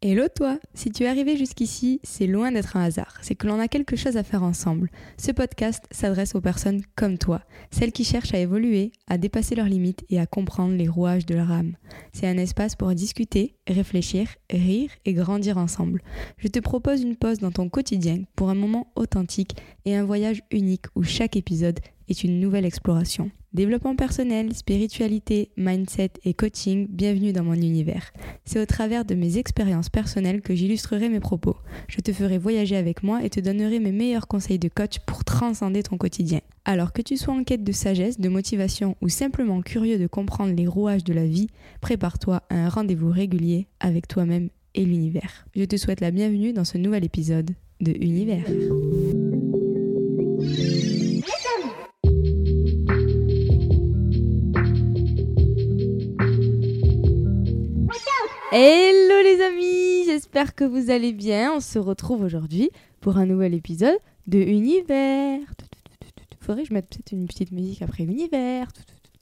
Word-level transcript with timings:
Hello 0.00 0.28
toi 0.32 0.60
Si 0.74 0.92
tu 0.92 1.02
es 1.02 1.08
arrivé 1.08 1.36
jusqu'ici, 1.36 1.98
c'est 2.04 2.28
loin 2.28 2.52
d'être 2.52 2.76
un 2.76 2.84
hasard, 2.84 3.18
c'est 3.20 3.34
que 3.34 3.48
l'on 3.48 3.58
a 3.58 3.66
quelque 3.66 3.96
chose 3.96 4.16
à 4.16 4.22
faire 4.22 4.44
ensemble. 4.44 4.92
Ce 5.16 5.32
podcast 5.32 5.84
s'adresse 5.90 6.36
aux 6.36 6.40
personnes 6.40 6.82
comme 6.94 7.18
toi, 7.18 7.42
celles 7.72 7.90
qui 7.90 8.04
cherchent 8.04 8.32
à 8.32 8.38
évoluer, 8.38 8.92
à 9.08 9.18
dépasser 9.18 9.56
leurs 9.56 9.66
limites 9.66 10.04
et 10.08 10.20
à 10.20 10.26
comprendre 10.26 10.76
les 10.76 10.86
rouages 10.86 11.26
de 11.26 11.34
leur 11.34 11.50
âme. 11.50 11.74
C'est 12.12 12.28
un 12.28 12.38
espace 12.38 12.76
pour 12.76 12.94
discuter, 12.94 13.56
réfléchir, 13.66 14.28
rire 14.48 14.92
et 15.04 15.14
grandir 15.14 15.58
ensemble. 15.58 16.00
Je 16.36 16.46
te 16.46 16.60
propose 16.60 17.02
une 17.02 17.16
pause 17.16 17.38
dans 17.38 17.50
ton 17.50 17.68
quotidien 17.68 18.22
pour 18.36 18.50
un 18.50 18.54
moment 18.54 18.92
authentique 18.94 19.56
et 19.84 19.96
un 19.96 20.04
voyage 20.04 20.42
unique 20.52 20.86
où 20.94 21.02
chaque 21.02 21.34
épisode 21.34 21.80
est 22.08 22.22
une 22.22 22.38
nouvelle 22.38 22.66
exploration. 22.66 23.32
Développement 23.54 23.96
personnel, 23.96 24.54
spiritualité, 24.54 25.50
mindset 25.56 26.10
et 26.26 26.34
coaching, 26.34 26.86
bienvenue 26.90 27.32
dans 27.32 27.44
mon 27.44 27.54
univers. 27.54 28.12
C'est 28.44 28.60
au 28.60 28.66
travers 28.66 29.06
de 29.06 29.14
mes 29.14 29.38
expériences 29.38 29.88
personnelles 29.88 30.42
que 30.42 30.54
j'illustrerai 30.54 31.08
mes 31.08 31.18
propos. 31.18 31.56
Je 31.88 32.00
te 32.00 32.12
ferai 32.12 32.36
voyager 32.36 32.76
avec 32.76 33.02
moi 33.02 33.24
et 33.24 33.30
te 33.30 33.40
donnerai 33.40 33.80
mes 33.80 33.90
meilleurs 33.90 34.28
conseils 34.28 34.58
de 34.58 34.68
coach 34.68 34.98
pour 35.06 35.24
transcender 35.24 35.82
ton 35.82 35.96
quotidien. 35.96 36.40
Alors 36.66 36.92
que 36.92 37.00
tu 37.00 37.16
sois 37.16 37.32
en 37.32 37.42
quête 37.42 37.64
de 37.64 37.72
sagesse, 37.72 38.20
de 38.20 38.28
motivation 38.28 38.96
ou 39.00 39.08
simplement 39.08 39.62
curieux 39.62 39.98
de 39.98 40.06
comprendre 40.06 40.54
les 40.54 40.66
rouages 40.66 41.04
de 41.04 41.14
la 41.14 41.24
vie, 41.24 41.46
prépare-toi 41.80 42.42
à 42.50 42.54
un 42.54 42.68
rendez-vous 42.68 43.10
régulier 43.10 43.66
avec 43.80 44.08
toi-même 44.08 44.50
et 44.74 44.84
l'univers. 44.84 45.46
Je 45.56 45.64
te 45.64 45.78
souhaite 45.78 46.02
la 46.02 46.10
bienvenue 46.10 46.52
dans 46.52 46.66
ce 46.66 46.76
nouvel 46.76 47.02
épisode 47.02 47.52
de 47.80 47.92
Univers. 47.92 48.44
Hello 58.60 59.22
les 59.22 59.40
amis, 59.40 60.04
j'espère 60.06 60.52
que 60.52 60.64
vous 60.64 60.90
allez 60.90 61.12
bien. 61.12 61.52
On 61.54 61.60
se 61.60 61.78
retrouve 61.78 62.22
aujourd'hui 62.22 62.70
pour 63.00 63.16
un 63.16 63.24
nouvel 63.24 63.54
épisode 63.54 63.96
de 64.26 64.40
Univers. 64.40 65.38
Faudrait 66.40 66.64
que 66.64 66.68
je 66.70 66.74
mette 66.74 66.88
peut-être 66.88 67.12
une 67.12 67.28
petite 67.28 67.52
musique 67.52 67.82
après 67.82 68.02
Univers. 68.02 68.66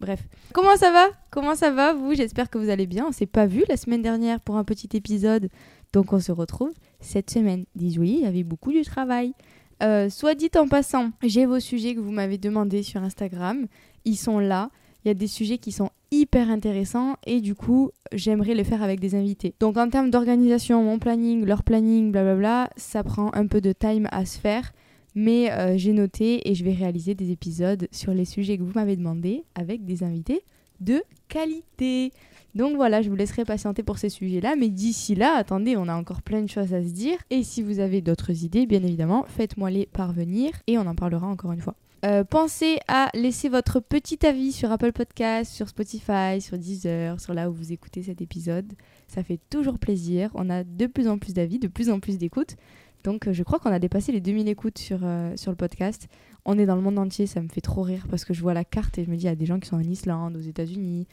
Bref, 0.00 0.26
comment 0.54 0.74
ça 0.76 0.90
va? 0.90 1.08
Comment 1.30 1.54
ça 1.54 1.70
va 1.70 1.92
vous? 1.92 2.14
J'espère 2.14 2.48
que 2.48 2.56
vous 2.56 2.70
allez 2.70 2.86
bien. 2.86 3.08
On 3.08 3.12
s'est 3.12 3.26
pas 3.26 3.44
vu 3.44 3.62
la 3.68 3.76
semaine 3.76 4.00
dernière 4.00 4.40
pour 4.40 4.56
un 4.56 4.64
petit 4.64 4.88
épisode, 4.96 5.50
donc 5.92 6.14
on 6.14 6.18
se 6.18 6.32
retrouve 6.32 6.72
cette 7.00 7.28
semaine. 7.28 7.66
Désolé, 7.74 8.12
il 8.12 8.20
y 8.20 8.26
avait 8.26 8.42
beaucoup 8.42 8.72
de 8.72 8.82
travail. 8.84 9.34
Euh, 9.82 10.08
soit 10.08 10.34
dit 10.34 10.50
en 10.56 10.66
passant, 10.66 11.10
j'ai 11.22 11.44
vos 11.44 11.60
sujets 11.60 11.94
que 11.94 12.00
vous 12.00 12.10
m'avez 12.10 12.38
demandé 12.38 12.82
sur 12.82 13.02
Instagram. 13.02 13.66
Ils 14.06 14.16
sont 14.16 14.38
là. 14.38 14.70
Il 15.06 15.10
y 15.10 15.12
a 15.12 15.14
des 15.14 15.28
sujets 15.28 15.58
qui 15.58 15.70
sont 15.70 15.90
hyper 16.10 16.50
intéressant 16.50 17.14
et 17.28 17.40
du 17.40 17.54
coup 17.54 17.92
j'aimerais 18.10 18.56
le 18.56 18.64
faire 18.64 18.82
avec 18.82 18.98
des 18.98 19.14
invités. 19.14 19.54
Donc 19.60 19.76
en 19.76 19.88
termes 19.88 20.10
d'organisation, 20.10 20.82
mon 20.82 20.98
planning, 20.98 21.44
leur 21.44 21.62
planning, 21.62 22.10
blablabla, 22.10 22.70
ça 22.76 23.04
prend 23.04 23.32
un 23.32 23.46
peu 23.46 23.60
de 23.60 23.70
time 23.70 24.08
à 24.10 24.26
se 24.26 24.36
faire. 24.36 24.72
Mais 25.14 25.52
euh, 25.52 25.78
j'ai 25.78 25.92
noté 25.92 26.50
et 26.50 26.56
je 26.56 26.64
vais 26.64 26.72
réaliser 26.72 27.14
des 27.14 27.30
épisodes 27.30 27.86
sur 27.92 28.14
les 28.14 28.24
sujets 28.24 28.58
que 28.58 28.64
vous 28.64 28.72
m'avez 28.74 28.96
demandé 28.96 29.44
avec 29.54 29.84
des 29.84 30.02
invités 30.02 30.42
de 30.80 31.04
qualité. 31.28 32.10
Donc 32.56 32.74
voilà, 32.74 33.00
je 33.00 33.08
vous 33.08 33.14
laisserai 33.14 33.44
patienter 33.44 33.84
pour 33.84 33.98
ces 33.98 34.08
sujets-là. 34.08 34.56
Mais 34.56 34.70
d'ici 34.70 35.14
là, 35.14 35.36
attendez, 35.36 35.76
on 35.76 35.86
a 35.86 35.94
encore 35.94 36.22
plein 36.22 36.42
de 36.42 36.48
choses 36.48 36.74
à 36.74 36.82
se 36.82 36.88
dire. 36.88 37.18
Et 37.30 37.44
si 37.44 37.62
vous 37.62 37.78
avez 37.78 38.00
d'autres 38.00 38.42
idées, 38.42 38.66
bien 38.66 38.82
évidemment, 38.82 39.24
faites-moi 39.28 39.70
les 39.70 39.86
parvenir 39.86 40.50
et 40.66 40.78
on 40.78 40.86
en 40.88 40.96
parlera 40.96 41.28
encore 41.28 41.52
une 41.52 41.60
fois. 41.60 41.76
Euh, 42.06 42.22
pensez 42.22 42.78
à 42.86 43.10
laisser 43.14 43.48
votre 43.48 43.80
petit 43.80 44.24
avis 44.24 44.52
sur 44.52 44.70
Apple 44.70 44.92
Podcast, 44.92 45.52
sur 45.52 45.68
Spotify, 45.68 46.40
sur 46.40 46.56
Deezer, 46.56 47.18
sur 47.18 47.34
là 47.34 47.50
où 47.50 47.52
vous 47.52 47.72
écoutez 47.72 48.04
cet 48.04 48.20
épisode. 48.20 48.74
Ça 49.08 49.24
fait 49.24 49.40
toujours 49.50 49.80
plaisir. 49.80 50.30
On 50.34 50.48
a 50.48 50.62
de 50.62 50.86
plus 50.86 51.08
en 51.08 51.18
plus 51.18 51.34
d'avis, 51.34 51.58
de 51.58 51.66
plus 51.66 51.90
en 51.90 51.98
plus 51.98 52.16
d'écoutes. 52.16 52.54
Donc 53.02 53.26
euh, 53.26 53.32
je 53.32 53.42
crois 53.42 53.58
qu'on 53.58 53.72
a 53.72 53.80
dépassé 53.80 54.12
les 54.12 54.20
2000 54.20 54.48
écoutes 54.48 54.78
sur, 54.78 55.00
euh, 55.02 55.32
sur 55.36 55.50
le 55.50 55.56
podcast. 55.56 56.06
On 56.44 56.56
est 56.60 56.66
dans 56.66 56.76
le 56.76 56.80
monde 56.82 56.98
entier, 56.98 57.26
ça 57.26 57.40
me 57.40 57.48
fait 57.48 57.60
trop 57.60 57.82
rire 57.82 58.06
parce 58.08 58.24
que 58.24 58.34
je 58.34 58.40
vois 58.40 58.54
la 58.54 58.64
carte 58.64 58.98
et 58.98 59.04
je 59.04 59.10
me 59.10 59.16
dis, 59.16 59.24
il 59.24 59.28
y 59.28 59.30
a 59.30 59.34
des 59.34 59.46
gens 59.46 59.58
qui 59.58 59.68
sont 59.68 59.76
en 59.76 59.80
Islande, 59.80 60.36
aux 60.36 60.40
États-Unis. 60.40 61.08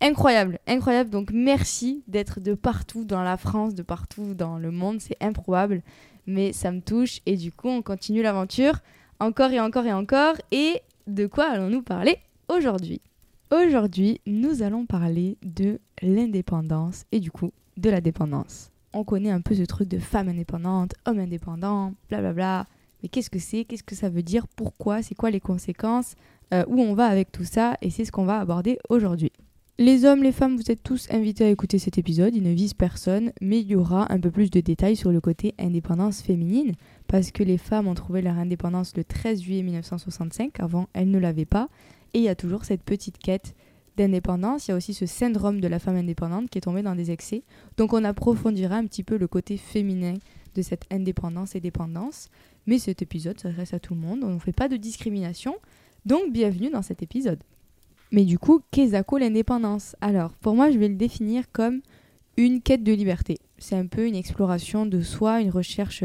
Incroyable, 0.00 0.60
incroyable. 0.66 1.10
Donc 1.10 1.30
merci 1.30 2.04
d'être 2.08 2.40
de 2.40 2.54
partout 2.54 3.04
dans 3.04 3.22
la 3.22 3.36
France, 3.36 3.74
de 3.74 3.82
partout 3.82 4.32
dans 4.32 4.56
le 4.56 4.70
monde. 4.70 5.02
C'est 5.02 5.22
improbable, 5.22 5.82
mais 6.26 6.54
ça 6.54 6.72
me 6.72 6.80
touche. 6.80 7.20
Et 7.26 7.36
du 7.36 7.52
coup, 7.52 7.68
on 7.68 7.82
continue 7.82 8.22
l'aventure 8.22 8.80
encore 9.20 9.50
et 9.50 9.60
encore 9.60 9.86
et 9.86 9.92
encore. 9.92 10.34
Et 10.52 10.80
de 11.06 11.26
quoi 11.26 11.50
allons-nous 11.50 11.82
parler 11.82 12.16
aujourd'hui? 12.48 13.00
Aujourd'hui, 13.50 14.20
nous 14.26 14.62
allons 14.62 14.86
parler 14.86 15.38
de 15.42 15.80
l'indépendance 16.02 17.04
et 17.12 17.20
du 17.20 17.30
coup 17.30 17.52
de 17.76 17.90
la 17.90 18.00
dépendance. 18.00 18.70
On 18.92 19.04
connaît 19.04 19.30
un 19.30 19.40
peu 19.40 19.54
ce 19.54 19.62
truc 19.62 19.88
de 19.88 19.98
femme 19.98 20.28
indépendante, 20.28 20.94
homme 21.06 21.18
indépendant, 21.18 21.94
blablabla. 22.08 22.32
Bla 22.32 22.62
bla. 22.64 22.66
Mais 23.02 23.08
qu'est-ce 23.08 23.30
que 23.30 23.38
c'est? 23.38 23.64
Qu'est-ce 23.64 23.84
que 23.84 23.94
ça 23.94 24.08
veut 24.08 24.22
dire? 24.22 24.46
Pourquoi? 24.48 25.02
C'est 25.02 25.14
quoi 25.14 25.30
les 25.30 25.40
conséquences? 25.40 26.14
Euh, 26.52 26.64
Où 26.66 26.80
on 26.80 26.94
va 26.94 27.06
avec 27.06 27.30
tout 27.30 27.44
ça? 27.44 27.76
Et 27.80 27.90
c'est 27.90 28.04
ce 28.04 28.10
qu'on 28.10 28.24
va 28.24 28.40
aborder 28.40 28.78
aujourd'hui. 28.88 29.30
Les 29.80 30.04
hommes, 30.04 30.24
les 30.24 30.32
femmes, 30.32 30.56
vous 30.56 30.72
êtes 30.72 30.82
tous 30.82 31.08
invités 31.08 31.44
à 31.44 31.50
écouter 31.50 31.78
cet 31.78 31.98
épisode. 31.98 32.34
Il 32.34 32.42
ne 32.42 32.50
vise 32.52 32.74
personne, 32.74 33.30
mais 33.40 33.60
il 33.60 33.68
y 33.68 33.76
aura 33.76 34.12
un 34.12 34.18
peu 34.18 34.28
plus 34.28 34.50
de 34.50 34.58
détails 34.58 34.96
sur 34.96 35.12
le 35.12 35.20
côté 35.20 35.54
indépendance 35.56 36.20
féminine, 36.20 36.72
parce 37.06 37.30
que 37.30 37.44
les 37.44 37.58
femmes 37.58 37.86
ont 37.86 37.94
trouvé 37.94 38.20
leur 38.20 38.36
indépendance 38.38 38.96
le 38.96 39.04
13 39.04 39.40
juillet 39.40 39.62
1965. 39.62 40.58
Avant, 40.58 40.88
elles 40.94 41.12
ne 41.12 41.18
l'avaient 41.20 41.44
pas. 41.44 41.68
Et 42.12 42.18
il 42.18 42.24
y 42.24 42.28
a 42.28 42.34
toujours 42.34 42.64
cette 42.64 42.82
petite 42.82 43.18
quête 43.18 43.54
d'indépendance. 43.96 44.66
Il 44.66 44.72
y 44.72 44.74
a 44.74 44.76
aussi 44.76 44.94
ce 44.94 45.06
syndrome 45.06 45.60
de 45.60 45.68
la 45.68 45.78
femme 45.78 45.94
indépendante 45.94 46.50
qui 46.50 46.58
est 46.58 46.62
tombé 46.62 46.82
dans 46.82 46.96
des 46.96 47.12
excès. 47.12 47.44
Donc 47.76 47.92
on 47.92 48.02
approfondira 48.02 48.74
un 48.74 48.86
petit 48.86 49.04
peu 49.04 49.16
le 49.16 49.28
côté 49.28 49.56
féminin 49.56 50.14
de 50.56 50.62
cette 50.62 50.86
indépendance 50.90 51.54
et 51.54 51.60
dépendance. 51.60 52.30
Mais 52.66 52.80
cet 52.80 53.00
épisode 53.00 53.38
s'adresse 53.38 53.74
à 53.74 53.78
tout 53.78 53.94
le 53.94 54.00
monde. 54.00 54.24
On 54.24 54.34
ne 54.34 54.40
fait 54.40 54.50
pas 54.50 54.66
de 54.66 54.76
discrimination. 54.76 55.54
Donc 56.04 56.32
bienvenue 56.32 56.70
dans 56.70 56.82
cet 56.82 57.00
épisode. 57.04 57.38
Mais 58.10 58.24
du 58.24 58.38
coup, 58.38 58.60
qu'est-ce 58.70 59.02
que 59.02 59.16
l'indépendance 59.16 59.96
Alors, 60.00 60.32
pour 60.32 60.54
moi, 60.54 60.70
je 60.70 60.78
vais 60.78 60.88
le 60.88 60.94
définir 60.94 61.50
comme 61.52 61.80
une 62.36 62.62
quête 62.62 62.82
de 62.82 62.92
liberté. 62.92 63.38
C'est 63.58 63.76
un 63.76 63.86
peu 63.86 64.06
une 64.06 64.14
exploration 64.14 64.86
de 64.86 65.00
soi, 65.00 65.40
une 65.40 65.50
recherche 65.50 66.04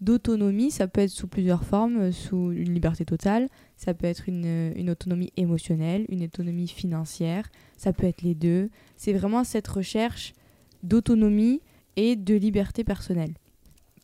d'autonomie. 0.00 0.70
Ça 0.70 0.88
peut 0.88 1.00
être 1.00 1.10
sous 1.10 1.28
plusieurs 1.28 1.64
formes, 1.64 2.12
sous 2.12 2.52
une 2.52 2.74
liberté 2.74 3.04
totale, 3.04 3.48
ça 3.76 3.94
peut 3.94 4.06
être 4.06 4.28
une, 4.28 4.72
une, 4.76 4.90
autonomie 4.90 5.32
émotionnelle, 5.36 6.04
une 6.08 6.24
autonomie 6.24 6.68
financière, 6.68 7.48
ça 7.76 7.92
peut 7.92 8.06
être 8.06 8.22
les 8.22 8.34
deux. 8.34 8.70
C'est 8.96 9.12
vraiment 9.12 9.44
cette 9.44 9.68
recherche 9.68 10.34
d'autonomie 10.82 11.60
et 11.96 12.14
de 12.16 12.34
liberté 12.34 12.84
personnelle. 12.84 13.34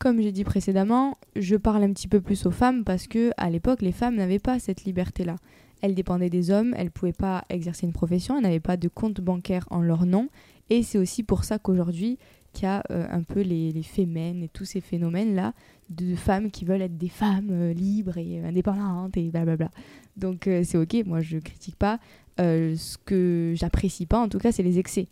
Comme 0.04 0.20
j'ai 0.20 0.32
dit 0.32 0.44
précédemment, 0.44 1.16
je 1.34 1.56
parle 1.56 1.82
un 1.82 1.91
petit 1.94 2.09
peu 2.09 2.20
plus 2.20 2.44
aux 2.44 2.50
femmes 2.50 2.84
parce 2.84 3.06
que 3.06 3.31
à 3.38 3.48
l'époque, 3.48 3.81
les 3.81 3.91
femmes 3.91 4.16
n'avaient 4.16 4.38
pas 4.38 4.59
cette 4.59 4.84
liberté-là. 4.84 5.37
Elles 5.81 5.94
dépendaient 5.94 6.28
des 6.28 6.50
hommes, 6.50 6.75
elles 6.76 6.88
ne 6.88 6.91
pouvaient 6.91 7.15
pas 7.15 7.42
exercer 7.48 7.87
une 7.87 7.94
profession, 7.94 8.37
elles 8.37 8.43
n'avaient 8.43 8.60
pas 8.60 8.76
de 8.76 8.88
compte 8.88 9.22
bancaire 9.22 9.66
en 9.70 9.81
leur 9.81 10.04
nom. 10.04 10.28
Et 10.69 10.82
c'est 10.82 10.98
aussi 10.98 11.22
pour 11.22 11.44
ça 11.44 11.59
qu'aujourd'hui, 11.59 12.19
qu'il 12.53 12.64
y 12.64 12.66
a 12.66 12.82
euh, 12.91 13.06
un 13.10 13.22
peu 13.22 13.41
les, 13.41 13.72
les 13.72 13.82
fémènes 13.82 14.43
et 14.43 14.48
tous 14.48 14.66
ces 14.66 14.82
phénomènes-là 14.82 15.54
de 15.88 16.14
femmes 16.16 16.50
qui 16.50 16.66
veulent 16.66 16.82
être 16.82 16.98
des 16.98 17.09
femmes 17.09 17.48
euh, 17.50 17.72
libres 17.72 18.19
et 18.19 18.41
euh, 18.41 18.48
indépendantes 18.48 19.16
et 19.16 19.31
blablabla. 19.31 19.70
Donc 20.19 20.50
c'est 20.64 20.76
ok, 20.76 20.97
moi 21.06 21.22
je 21.22 21.38
critique 21.38 21.76
pas. 21.76 21.98
ce 22.37 22.98
que 23.06 23.54
j'apprécie 23.56 24.04
pas, 24.04 24.19
en 24.19 24.28
tout 24.28 24.38
cas, 24.38 24.53
c'est 24.53 24.62
les 24.62 24.78
excès. 24.78 25.09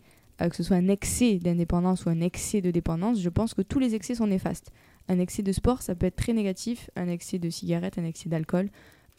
Que 0.49 0.55
ce 0.55 0.63
soit 0.63 0.77
un 0.77 0.87
excès 0.87 1.35
d'indépendance 1.35 2.05
ou 2.05 2.09
un 2.09 2.21
excès 2.21 2.61
de 2.61 2.71
dépendance, 2.71 3.19
je 3.19 3.29
pense 3.29 3.53
que 3.53 3.61
tous 3.61 3.79
les 3.79 3.95
excès 3.95 4.15
sont 4.15 4.27
néfastes. 4.27 4.71
Un 5.09 5.19
excès 5.19 5.43
de 5.43 5.51
sport, 5.51 5.81
ça 5.81 5.95
peut 5.95 6.05
être 6.05 6.15
très 6.15 6.33
négatif. 6.33 6.89
Un 6.95 7.07
excès 7.07 7.39
de 7.39 7.49
cigarette, 7.49 7.97
un 7.97 8.05
excès 8.05 8.29
d'alcool, 8.29 8.69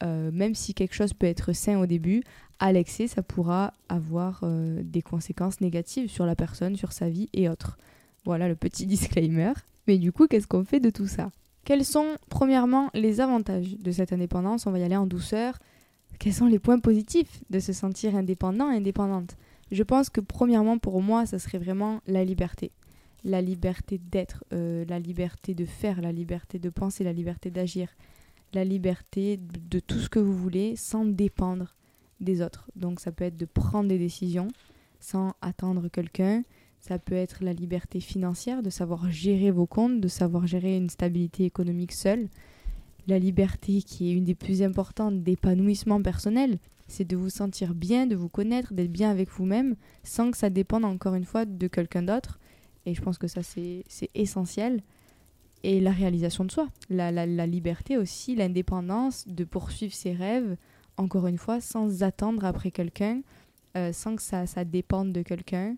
euh, 0.03 0.31
même 0.33 0.55
si 0.55 0.75
quelque 0.75 0.95
chose 0.95 1.13
peut 1.13 1.27
être 1.27 1.53
sain 1.53 1.79
au 1.79 1.87
début, 1.87 2.23
à 2.59 2.73
l'excès, 2.73 3.07
ça 3.07 3.23
pourra 3.23 3.73
avoir 3.89 4.41
euh, 4.43 4.83
des 4.83 5.03
conséquences 5.03 5.61
négatives 5.61 6.09
sur 6.09 6.27
la 6.27 6.35
personne, 6.35 6.77
sur 6.77 6.93
sa 6.93 7.09
vie 7.09 7.29
et 7.33 7.49
autres. 7.49 7.79
Voilà 8.25 8.49
le 8.49 8.57
petit 8.57 8.87
disclaimer. 8.87 9.53
Mais 9.87 9.99
du 9.99 10.13
coup, 10.13 10.27
qu'est-ce 10.27 10.47
qu'on 10.47 10.65
fait 10.65 10.81
de 10.81 10.91
tout 10.91 11.07
ça? 11.07 11.31
Quels 11.65 11.85
sont, 11.85 12.17
premièrement, 12.29 12.91
les 12.95 13.21
avantages 13.21 13.77
de 13.79 13.91
cette 13.91 14.13
indépendance? 14.13 14.67
On 14.67 14.71
va 14.71 14.79
y 14.79 14.83
aller 14.83 14.97
en 14.97 15.07
douceur. 15.07 15.59
Quels 16.19 16.35
sont 16.35 16.47
les 16.47 16.59
points 16.59 16.79
positifs 16.79 17.43
de 17.51 17.59
se 17.59 17.73
sentir 17.73 18.15
indépendant 18.15 18.69
indépendante? 18.69 19.37
Je 19.71 19.83
pense 19.83 20.11
que, 20.11 20.21
premièrement, 20.21 20.79
pour 20.79 21.03
moi, 21.03 21.27
ça 21.27 21.39
serait 21.39 21.59
vraiment 21.59 22.01
la 22.07 22.25
liberté. 22.25 22.73
La 23.25 23.41
liberté 23.41 23.99
d'être, 23.99 24.45
euh, 24.53 24.85
la 24.89 24.99
liberté 24.99 25.55
de 25.55 25.65
faire, 25.65 26.01
la 26.01 26.13
liberté 26.13 26.59
de 26.59 26.69
penser, 26.69 27.05
la 27.05 27.13
liberté 27.13 27.51
d'agir 27.51 27.89
la 28.55 28.65
liberté 28.65 29.39
de 29.39 29.81
tout 29.81 29.99
ce 29.99 30.09
que 30.09 30.19
vous 30.19 30.37
voulez 30.37 30.77
sans 30.77 31.05
dépendre 31.05 31.75
des 32.21 32.41
autres. 32.41 32.71
Donc 32.77 33.01
ça 33.01 33.13
peut 33.13 33.25
être 33.25 33.37
de 33.37 33.45
prendre 33.45 33.89
des 33.89 33.99
décisions 33.99 34.49
sans 35.01 35.35
attendre 35.43 35.89
quelqu'un. 35.89 36.45
Ça 36.81 36.99
peut 36.99 37.15
être 37.15 37.43
la 37.43 37.53
liberté 37.53 38.01
financière, 38.01 38.63
de 38.63 38.71
savoir 38.71 39.11
gérer 39.11 39.51
vos 39.51 39.67
comptes, 39.67 40.01
de 40.01 40.09
savoir 40.09 40.47
gérer 40.47 40.77
une 40.77 40.91
stabilité 40.91 41.45
économique 41.45 41.93
seule. 41.93 42.29
La 43.07 43.19
liberté 43.19 43.83
qui 43.83 44.11
est 44.11 44.15
une 44.15 44.25
des 44.25 44.35
plus 44.35 44.63
importantes 44.63 45.23
d'épanouissement 45.23 46.01
personnel, 46.01 46.59
c'est 46.87 47.07
de 47.07 47.17
vous 47.17 47.31
sentir 47.31 47.75
bien, 47.75 48.07
de 48.07 48.17
vous 48.17 48.29
connaître, 48.29 48.73
d'être 48.75 48.93
bien 48.93 49.11
avec 49.11 49.31
vous-même, 49.31 49.77
sans 50.03 50.31
que 50.31 50.37
ça 50.37 50.51
dépende 50.51 50.85
encore 50.85 51.15
une 51.15 51.25
fois 51.25 51.45
de 51.45 51.67
quelqu'un 51.67 52.03
d'autre. 52.03 52.39
et 52.87 52.95
je 52.95 53.01
pense 53.01 53.19
que 53.19 53.29
ça 53.29 53.43
c'est 53.43 53.85
essentiel, 54.15 54.83
et 55.65 55.81
la 55.81 55.93
réalisation 55.93 56.45
de 56.45 56.53
soi, 56.53 56.69
la, 56.91 57.11
la, 57.11 57.47
liberté 57.47 57.97
aussi, 57.97 58.35
l'indépendance 58.35 59.27
de 59.27 59.45
poursuivre 59.45 59.95
ses 59.95 60.13
rêves, 60.13 60.57
encore 60.99 61.27
une 61.27 61.39
fois, 61.39 61.59
sans 61.63 62.03
attendre 62.03 62.45
après 62.45 62.71
quelqu'un, 62.71 63.23
euh, 63.75 63.91
sans 63.91 64.15
que 64.15 64.21
ça, 64.21 64.47
ça 64.47 64.67
dépende 64.67 65.13
de 65.15 65.23
quelqu'un. 65.23 65.77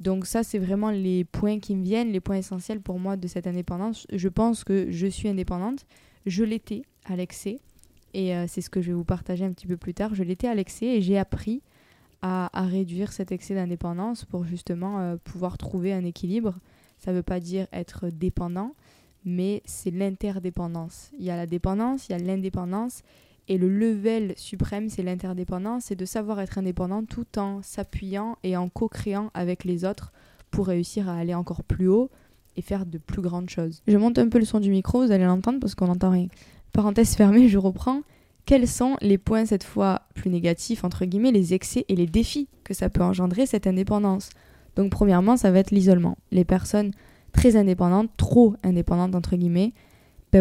Donc 0.00 0.26
ça, 0.26 0.42
c'est 0.42 0.58
vraiment 0.58 0.90
les 0.90 1.24
points 1.24 1.60
qui 1.60 1.76
me 1.76 1.84
viennent, 1.84 2.10
les 2.10 2.18
points 2.20 2.38
essentiels 2.38 2.80
pour 2.80 2.98
moi 2.98 3.16
de 3.16 3.28
cette 3.28 3.46
indépendance. 3.46 4.04
Je 4.12 4.28
pense 4.28 4.64
que 4.64 4.90
je 4.90 5.06
suis 5.06 5.28
indépendante. 5.28 5.86
Je 6.26 6.42
l'étais 6.42 6.82
à 7.04 7.14
l'excès. 7.14 7.60
Et 8.14 8.34
euh, 8.34 8.46
c'est 8.48 8.60
ce 8.60 8.70
que 8.70 8.80
je 8.80 8.88
vais 8.88 8.94
vous 8.94 9.04
partager 9.04 9.44
un 9.44 9.52
petit 9.52 9.66
peu 9.66 9.76
plus 9.76 9.92
tard. 9.92 10.14
Je 10.14 10.22
l'étais 10.22 10.48
à 10.48 10.54
l'excès 10.54 10.86
et 10.86 11.02
j'ai 11.02 11.18
appris 11.18 11.62
à, 12.22 12.48
réduire 12.54 13.12
cet 13.12 13.32
excès 13.32 13.54
d'indépendance 13.54 14.24
pour 14.24 14.46
justement 14.46 14.98
euh, 14.98 15.16
pouvoir 15.22 15.58
trouver 15.58 15.92
un 15.92 16.04
équilibre. 16.04 16.54
Ça 16.98 17.10
ne 17.10 17.16
veut 17.16 17.22
pas 17.22 17.38
dire 17.38 17.66
être 17.70 18.08
dépendant, 18.08 18.74
mais 19.26 19.62
c'est 19.66 19.90
l'interdépendance. 19.90 21.10
Il 21.18 21.26
y 21.26 21.30
a 21.30 21.36
la 21.36 21.46
dépendance, 21.46 22.08
il 22.08 22.12
y 22.12 22.14
a 22.14 22.18
l'indépendance. 22.18 23.02
Et 23.46 23.58
le 23.58 23.68
level 23.68 24.32
suprême, 24.38 24.88
c'est 24.88 25.02
l'interdépendance, 25.02 25.84
c'est 25.86 25.96
de 25.96 26.06
savoir 26.06 26.40
être 26.40 26.56
indépendant 26.56 27.04
tout 27.04 27.38
en 27.38 27.60
s'appuyant 27.60 28.38
et 28.42 28.56
en 28.56 28.70
co-créant 28.70 29.30
avec 29.34 29.64
les 29.64 29.84
autres 29.84 30.12
pour 30.50 30.68
réussir 30.68 31.10
à 31.10 31.18
aller 31.18 31.34
encore 31.34 31.62
plus 31.62 31.88
haut 31.88 32.10
et 32.56 32.62
faire 32.62 32.86
de 32.86 32.96
plus 32.96 33.20
grandes 33.20 33.50
choses. 33.50 33.82
Je 33.86 33.98
monte 33.98 34.18
un 34.18 34.30
peu 34.30 34.38
le 34.38 34.46
son 34.46 34.60
du 34.60 34.70
micro, 34.70 35.04
vous 35.04 35.12
allez 35.12 35.24
l'entendre 35.24 35.58
parce 35.60 35.74
qu'on 35.74 35.88
n'entend 35.88 36.10
rien. 36.10 36.28
Parenthèse 36.74 37.14
fermée, 37.14 37.48
je 37.48 37.56
reprends. 37.56 38.02
Quels 38.44 38.68
sont 38.68 38.98
les 39.00 39.16
points 39.16 39.46
cette 39.46 39.64
fois 39.64 40.02
plus 40.14 40.28
négatifs, 40.28 40.84
entre 40.84 41.06
guillemets, 41.06 41.32
les 41.32 41.54
excès 41.54 41.86
et 41.88 41.96
les 41.96 42.06
défis 42.06 42.48
que 42.64 42.74
ça 42.74 42.90
peut 42.90 43.02
engendrer 43.02 43.46
cette 43.46 43.66
indépendance? 43.66 44.28
Donc 44.76 44.90
premièrement, 44.90 45.38
ça 45.38 45.50
va 45.50 45.60
être 45.60 45.70
l'isolement. 45.70 46.18
Les 46.30 46.44
personnes 46.44 46.90
très 47.32 47.56
indépendantes, 47.56 48.10
trop 48.18 48.54
indépendantes, 48.62 49.14
entre 49.14 49.36
guillemets, 49.36 49.72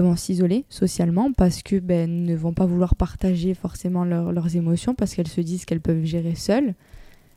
vont 0.02 0.16
s'isoler 0.16 0.66
socialement 0.70 1.32
parce 1.34 1.62
que 1.62 1.80
ben, 1.80 2.26
ne 2.26 2.36
vont 2.36 2.54
pas 2.54 2.66
vouloir 2.66 2.96
partager 2.96 3.54
forcément 3.54 4.06
leurs 4.06 4.56
émotions 4.56 4.96
parce 4.96 5.14
qu'elles 5.14 5.28
se 5.28 5.42
disent 5.42 5.66
qu'elles 5.66 5.82
peuvent 5.82 6.04
gérer 6.04 6.36
seules. 6.36 6.76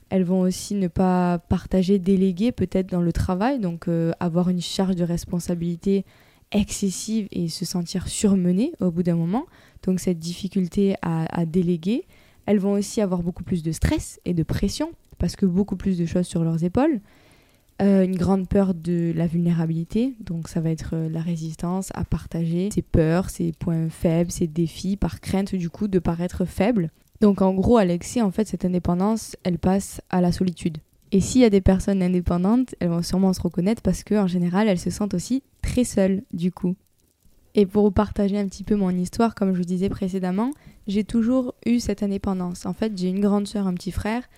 Elles 0.09 0.25
vont 0.25 0.41
aussi 0.41 0.75
ne 0.75 0.89
pas 0.89 1.39
partager, 1.39 1.99
déléguer 1.99 2.53
peut-être 2.53 2.89
dans 2.89 3.01
le 3.01 3.13
travail, 3.13 3.59
donc 3.59 3.89
euh, 3.89 4.13
avoir 4.21 4.49
une 4.49 4.61
charge 4.61 4.95
de 4.95 5.03
responsabilité 5.03 6.05
excessive 6.53 7.29
et 7.31 7.49
se 7.49 7.65
sentir 7.65 8.09
surmenées 8.09 8.73
au 8.81 8.91
bout 8.91 9.03
d'un 9.03 9.17
moment. 9.17 9.45
Donc 9.85 10.01
cette 10.01 10.19
difficulté 10.19 10.97
à, 11.03 11.27
à 11.39 11.47
déléguer. 11.47 12.07
Elles 12.47 12.59
vont 12.59 12.73
aussi 12.73 13.01
avoir 13.01 13.23
beaucoup 13.23 13.43
plus 13.43 13.63
de 13.63 13.73
stress 13.73 14.21
et 14.25 14.35
de 14.35 14.43
pression 14.43 14.93
parce 15.19 15.37
que 15.37 15.47
beaucoup 15.47 15.77
plus 15.77 15.99
de 15.99 16.07
choses 16.07 16.27
sur 16.27 16.45
leurs 16.45 16.65
épaules. 16.65 17.01
Euh, 17.83 18.05
une 18.05 18.17
grande 18.17 18.49
peur 18.49 18.73
de 18.73 19.13
la 19.15 19.27
vulnérabilité, 19.27 20.15
donc 20.21 20.49
ça 20.49 20.63
va 20.63 20.71
être 20.71 20.95
euh, 20.95 21.11
la 21.11 21.21
résistance 21.21 21.91
à 21.95 22.05
partager 22.05 22.71
ses 22.73 22.81
peurs, 22.81 23.29
ses 23.29 23.53
points 23.53 23.91
faibles, 23.91 24.31
ses 24.31 24.47
défis, 24.47 24.97
par 24.97 25.21
crainte 25.21 25.55
du 25.55 25.69
coup 25.69 25.87
de 25.87 25.99
paraître 25.99 26.47
faible. 26.47 26.91
Donc 27.21 27.43
en 27.43 27.53
gros, 27.53 27.77
Alexis, 27.77 28.23
en 28.23 28.31
fait, 28.31 28.49
cette 28.49 28.65
indépendance, 28.65 29.37
elle 29.43 29.59
passe 29.59 30.01
à 30.09 30.23
la 30.23 30.33
solitude. 30.33 30.79
Et 31.13 31.21
s'il 31.21 31.41
y 31.41 31.45
a 31.45 31.51
des 31.51 31.61
personnes 31.61 32.03
indépendantes, 32.03 32.75
elles 32.81 32.89
vont 32.89 33.03
sûrement 33.03 33.33
se 33.33 33.41
reconnaître 33.41 33.83
parce 33.83 34.03
qu'en 34.03 34.27
général, 34.27 34.69
elles 34.69 34.79
se 34.79 34.91
sentent 34.91 35.15
aussi 35.15 35.43
très 35.63 35.85
seules 35.85 36.23
du 36.33 36.51
coup. 36.51 36.77
Et 37.55 37.65
pour 37.65 37.85
vous 37.85 37.91
partager 37.91 38.39
un 38.39 38.47
petit 38.47 38.65
peu 38.65 38.77
mon 38.77 38.91
histoire, 38.91 39.35
comme 39.35 39.53
je 39.55 39.59
vous 39.59 39.65
disais 39.65 39.89
précédemment, 39.89 40.51
j'ai 40.87 41.05
toujours 41.05 41.55
eu 41.65 41.81
cette 41.81 42.03
indépendance. 42.03 42.67
En 42.67 42.75
fait, 42.75 42.93
j'ai 42.97 43.09
une 43.09 43.21
grande 43.21 43.47
sœur, 43.47 43.67
un 43.67 43.73
petit 43.73 43.93
frère, 43.93 44.29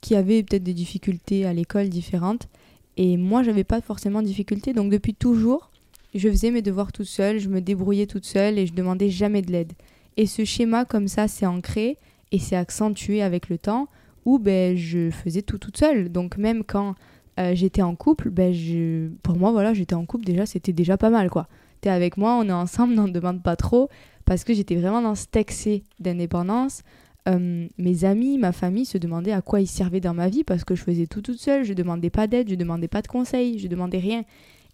qui 0.00 0.14
avait 0.14 0.44
peut-être 0.44 0.62
des 0.62 0.74
difficultés 0.74 1.44
à 1.44 1.52
l'école 1.52 1.88
différentes. 1.88 2.48
Et 2.96 3.16
moi, 3.16 3.42
j'avais 3.42 3.64
pas 3.64 3.80
forcément 3.80 4.22
de 4.22 4.26
difficulté. 4.26 4.74
Donc 4.74 4.92
depuis 4.92 5.14
toujours, 5.14 5.70
je 6.14 6.28
faisais 6.28 6.50
mes 6.50 6.62
devoirs 6.62 6.92
toute 6.92 7.06
seule, 7.06 7.38
je 7.38 7.48
me 7.48 7.60
débrouillais 7.60 8.06
toute 8.06 8.26
seule 8.26 8.58
et 8.58 8.66
je 8.66 8.74
demandais 8.74 9.10
jamais 9.10 9.42
de 9.42 9.50
l'aide. 9.50 9.72
Et 10.16 10.26
ce 10.26 10.44
schéma 10.44 10.84
comme 10.84 11.08
ça, 11.08 11.26
c'est 11.26 11.46
ancré 11.46 11.98
et 12.30 12.38
c'est 12.38 12.56
accentué 12.56 13.22
avec 13.22 13.48
le 13.48 13.58
temps 13.58 13.88
où 14.28 14.38
ben, 14.38 14.76
je 14.76 15.10
faisais 15.10 15.40
tout 15.40 15.56
toute 15.56 15.78
seule. 15.78 16.10
Donc 16.10 16.36
même 16.36 16.62
quand 16.64 16.94
euh, 17.40 17.54
j'étais 17.54 17.82
en 17.82 17.94
couple, 17.94 18.28
ben, 18.28 18.52
je... 18.52 19.08
pour 19.22 19.36
moi, 19.36 19.52
voilà, 19.52 19.72
j'étais 19.72 19.94
en 19.94 20.04
couple 20.04 20.24
déjà, 20.24 20.44
c'était 20.44 20.74
déjà 20.74 20.98
pas 20.98 21.08
mal 21.08 21.30
quoi. 21.30 21.48
T'es 21.80 21.88
avec 21.88 22.16
moi, 22.18 22.34
on 22.34 22.48
est 22.48 22.52
ensemble, 22.52 22.92
on 22.98 23.06
ne 23.08 23.12
demande 23.12 23.42
pas 23.42 23.56
trop 23.56 23.88
parce 24.26 24.44
que 24.44 24.52
j'étais 24.52 24.76
vraiment 24.76 25.00
dans 25.00 25.14
cet 25.14 25.34
excès 25.36 25.82
d'indépendance 25.98 26.82
euh, 27.28 27.66
mes 27.78 28.04
amis, 28.04 28.38
ma 28.38 28.52
famille 28.52 28.86
se 28.86 28.96
demandaient 28.96 29.32
à 29.32 29.42
quoi 29.42 29.60
ils 29.60 29.66
servaient 29.66 30.00
dans 30.00 30.14
ma 30.14 30.28
vie 30.28 30.44
parce 30.44 30.64
que 30.64 30.74
je 30.74 30.82
faisais 30.82 31.06
tout 31.06 31.20
toute 31.20 31.38
seule, 31.38 31.64
je 31.64 31.74
demandais 31.74 32.10
pas 32.10 32.26
d'aide, 32.26 32.48
je 32.48 32.54
demandais 32.54 32.88
pas 32.88 33.02
de 33.02 33.08
conseils, 33.08 33.58
je 33.58 33.68
demandais 33.68 33.98
rien. 33.98 34.24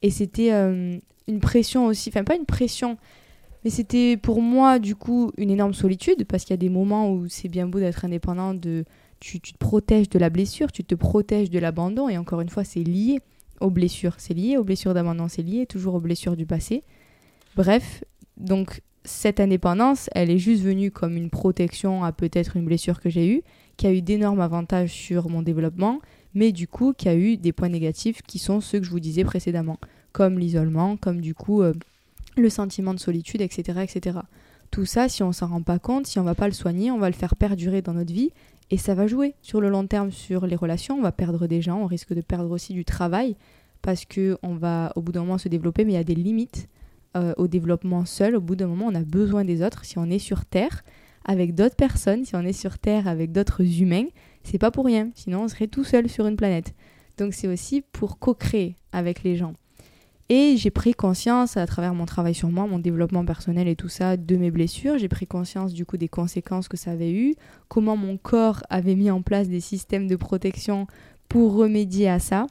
Et 0.02 0.10
c'était 0.10 0.52
euh, 0.52 0.96
une 1.26 1.40
pression 1.40 1.86
aussi, 1.86 2.10
enfin 2.10 2.24
pas 2.24 2.36
une 2.36 2.44
pression, 2.44 2.96
mais 3.64 3.70
c'était 3.70 4.16
pour 4.16 4.43
moi 4.43 4.78
du 4.78 4.94
coup 4.94 5.32
une 5.38 5.50
énorme 5.50 5.75
solitude 5.75 6.25
parce 6.26 6.44
qu'il 6.44 6.52
y 6.52 6.55
a 6.55 6.58
des 6.58 6.69
moments 6.69 7.11
où 7.11 7.28
c'est 7.28 7.49
bien 7.49 7.66
beau 7.66 7.81
d'être 7.81 8.05
indépendant, 8.05 8.55
de, 8.55 8.84
tu, 9.20 9.40
tu, 9.40 9.55
te 9.55 9.58
protèges 9.58 10.08
de 10.11 10.19
la 10.19 10.31
blessure, 10.31 10.70
tu 10.70 10.84
te 10.84 10.94
protèges 10.94 11.50
de 11.50 11.58
l'abandon 11.58 12.08
et 12.08 12.19
encore 12.19 12.40
une 12.40 12.50
fois 12.50 12.64
c'est 12.64 12.82
lié 12.84 13.20
aux 13.61 13.70
blessures, 13.70 14.16
c'est 14.19 14.34
lié 14.34 14.56
aux 14.58 14.64
blessures 14.64 14.94
d'abandon, 14.94 15.28
c'est 15.28 15.43
lié 15.43 15.66
toujours 15.66 15.94
aux 15.94 16.00
blessures 16.00 16.37
du 16.37 16.44
passé. 16.44 16.84
Bref, 17.56 18.05
donc 18.37 18.82
cette 19.05 19.40
indépendance, 19.40 20.08
elle 20.12 20.31
est 20.31 20.38
juste 20.38 20.62
venue 20.62 20.90
comme 20.90 21.17
une 21.17 21.31
protection 21.31 22.05
à 22.05 22.12
peut-être 22.12 22.56
une 22.56 22.64
blessure 22.64 23.00
que 23.00 23.10
j'ai 23.10 23.28
eue, 23.28 23.43
qui 23.76 23.87
a 23.87 23.93
eu 23.93 24.02
d'énormes 24.02 24.40
avantages 24.40 24.93
sur 24.93 25.28
mon 25.28 25.43
développement, 25.43 26.00
mais 26.34 26.52
du 26.52 26.69
coup 26.69 26.93
qui 26.93 27.08
a 27.08 27.14
eu 27.14 27.37
des 27.37 27.52
points 27.52 27.69
négatifs 27.69 28.22
qui 28.22 28.38
sont 28.38 28.60
ceux 28.60 28.81
que 28.81 28.84
je 28.84 28.90
vous 28.90 29.00
disais 29.00 29.25
précédemment, 29.25 29.78
comme 30.12 30.38
l'isolement, 30.38 30.96
comme 30.96 31.20
du 31.20 31.34
coup 31.34 31.62
euh, 31.62 31.72
le 32.36 32.50
sentiment 32.50 32.94
de 32.94 32.98
solitude, 32.98 33.40
etc., 33.40 33.81
etc. 33.82 34.19
Tout 34.70 34.84
ça, 34.84 35.08
si 35.08 35.22
on 35.22 35.32
s'en 35.32 35.48
rend 35.48 35.62
pas 35.62 35.78
compte, 35.78 36.06
si 36.06 36.19
on 36.19 36.25
va 36.25 36.34
pas 36.34 36.48
le 36.48 36.54
soigner, 36.54 36.90
on 36.90 36.98
va 36.98 37.08
le 37.08 37.14
faire 37.14 37.36
perdurer 37.36 37.82
dans 37.82 37.94
notre 37.94 38.12
vie 38.12 38.31
et 38.70 38.76
ça 38.76 38.94
va 38.94 39.06
jouer 39.06 39.34
sur 39.42 39.60
le 39.60 39.69
long 39.69 39.86
terme 39.86 40.10
sur 40.10 40.46
les 40.46 40.56
relations. 40.56 40.96
On 40.98 41.02
va 41.02 41.12
perdre 41.12 41.46
des 41.46 41.62
gens, 41.62 41.78
on 41.81 41.86
risque 41.86 42.12
de 42.12 42.20
perdre 42.20 42.50
aussi 42.50 42.72
du 42.72 42.84
travail 42.84 43.36
parce 43.82 44.04
que 44.04 44.38
on 44.42 44.54
va 44.54 44.92
au 44.96 45.02
bout 45.02 45.12
d'un 45.12 45.20
moment 45.20 45.38
se 45.38 45.48
développer, 45.48 45.84
mais 45.84 45.92
il 45.92 45.96
y 45.96 45.98
a 45.98 46.04
des 46.04 46.14
limites 46.14 46.69
euh, 47.16 47.34
au 47.36 47.46
développement 47.46 48.04
seul. 48.04 48.34
Au 48.34 48.40
bout 48.40 48.56
d'un 48.56 48.66
moment, 48.66 48.86
on 48.86 48.94
a 48.94 49.04
besoin 49.04 49.44
des 49.44 49.62
autres. 49.62 49.84
Si 49.84 49.98
on 49.98 50.06
est 50.06 50.19
sur 50.19 50.44
Terre 50.44 50.82
avec 51.25 51.54
d'autres 51.54 51.76
personnes, 51.76 52.25
si 52.25 52.34
on 52.34 52.40
est 52.40 52.52
sur 52.52 52.78
Terre 52.78 53.06
avec 53.06 53.31
d'autres 53.31 53.62
humains, 53.81 54.06
c'est 54.42 54.58
pas 54.58 54.70
pour 54.70 54.86
rien. 54.86 55.10
Sinon, 55.14 55.42
on 55.42 55.48
serait 55.48 55.69
tout 55.69 55.84
seul 55.84 56.08
sur 56.08 56.26
une 56.26 56.36
planète. 56.36 56.75
Donc, 57.19 57.34
c'est 57.34 57.46
aussi 57.46 57.82
pour 57.82 58.19
co-créer 58.19 58.76
avec 58.92 59.22
les 59.22 59.36
gens. 59.36 59.52
Et 60.30 60.56
j'ai 60.56 60.70
pris 60.70 60.94
conscience 60.94 61.58
à 61.58 61.66
travers 61.66 61.92
mon 61.92 62.06
travail 62.06 62.34
sur 62.34 62.48
moi, 62.48 62.66
mon 62.66 62.78
développement 62.78 63.26
personnel 63.26 63.69
et 63.69 63.76
tout 63.76 63.90
ça, 63.90 64.16
de 64.16 64.36
mes 64.36 64.50
blessures. 64.50 64.96
J'ai 64.96 65.08
pris 65.08 65.26
conscience 65.26 65.74
du 65.74 65.84
coup 65.84 65.98
des 65.98 66.08
conséquences 66.08 66.66
que 66.66 66.78
ça 66.78 66.93
avait 66.93 67.12
eu, 67.12 67.34
comment 67.69 67.96
mon 67.96 68.16
corps 68.16 68.62
avait 68.70 68.94
mis 68.94 69.10
en 69.10 69.20
place 69.20 69.48
des 69.48 69.60
systèmes 69.60 70.06
de 70.06 70.16
protection 70.16 70.86
pour 71.28 71.54
remédier 71.54 72.08
à 72.08 72.20
ça, 72.20 72.46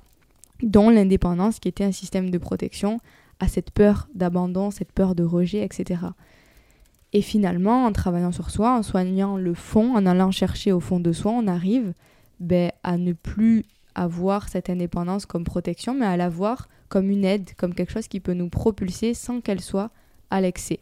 dont 0.61 0.89
l'indépendance 0.91 1.59
qui 1.59 1.67
était 1.67 1.83
un 1.83 1.91
système 1.91 2.29
de 2.29 2.37
protection 2.37 2.99
à 3.39 3.47
cette 3.47 3.71
peur 3.71 4.07
d'abandon, 4.13 4.69
cette 4.69 4.91
peur 4.91 5.15
de 5.15 5.23
rejet, 5.23 5.63
etc. 5.63 6.01
Et 7.11 7.21
finalement, 7.21 7.85
en 7.85 7.91
travaillant 7.91 8.31
sur 8.31 8.51
soi, 8.51 8.77
en 8.77 8.83
soignant 8.83 9.35
le 9.35 9.53
fond, 9.55 9.95
en 9.95 10.05
allant 10.05 10.31
chercher 10.31 10.71
au 10.71 10.79
fond 10.79 10.99
de 10.99 11.11
soi, 11.11 11.31
on 11.31 11.47
arrive 11.47 11.93
ben, 12.39 12.71
à 12.83 12.97
ne 12.97 13.13
plus 13.13 13.65
avoir 13.95 14.49
cette 14.49 14.69
indépendance 14.69 15.25
comme 15.25 15.43
protection, 15.43 15.93
mais 15.93 16.05
à 16.05 16.17
l'avoir 16.17 16.67
comme 16.93 17.09
une 17.09 17.25
aide, 17.25 17.49
comme 17.57 17.73
quelque 17.73 17.91
chose 17.91 18.07
qui 18.07 18.19
peut 18.19 18.35
nous 18.35 18.49
propulser 18.49 19.15
sans 19.15 19.41
qu'elle 19.41 19.61
soit 19.61 19.89
à 20.29 20.41
l'excès. 20.41 20.79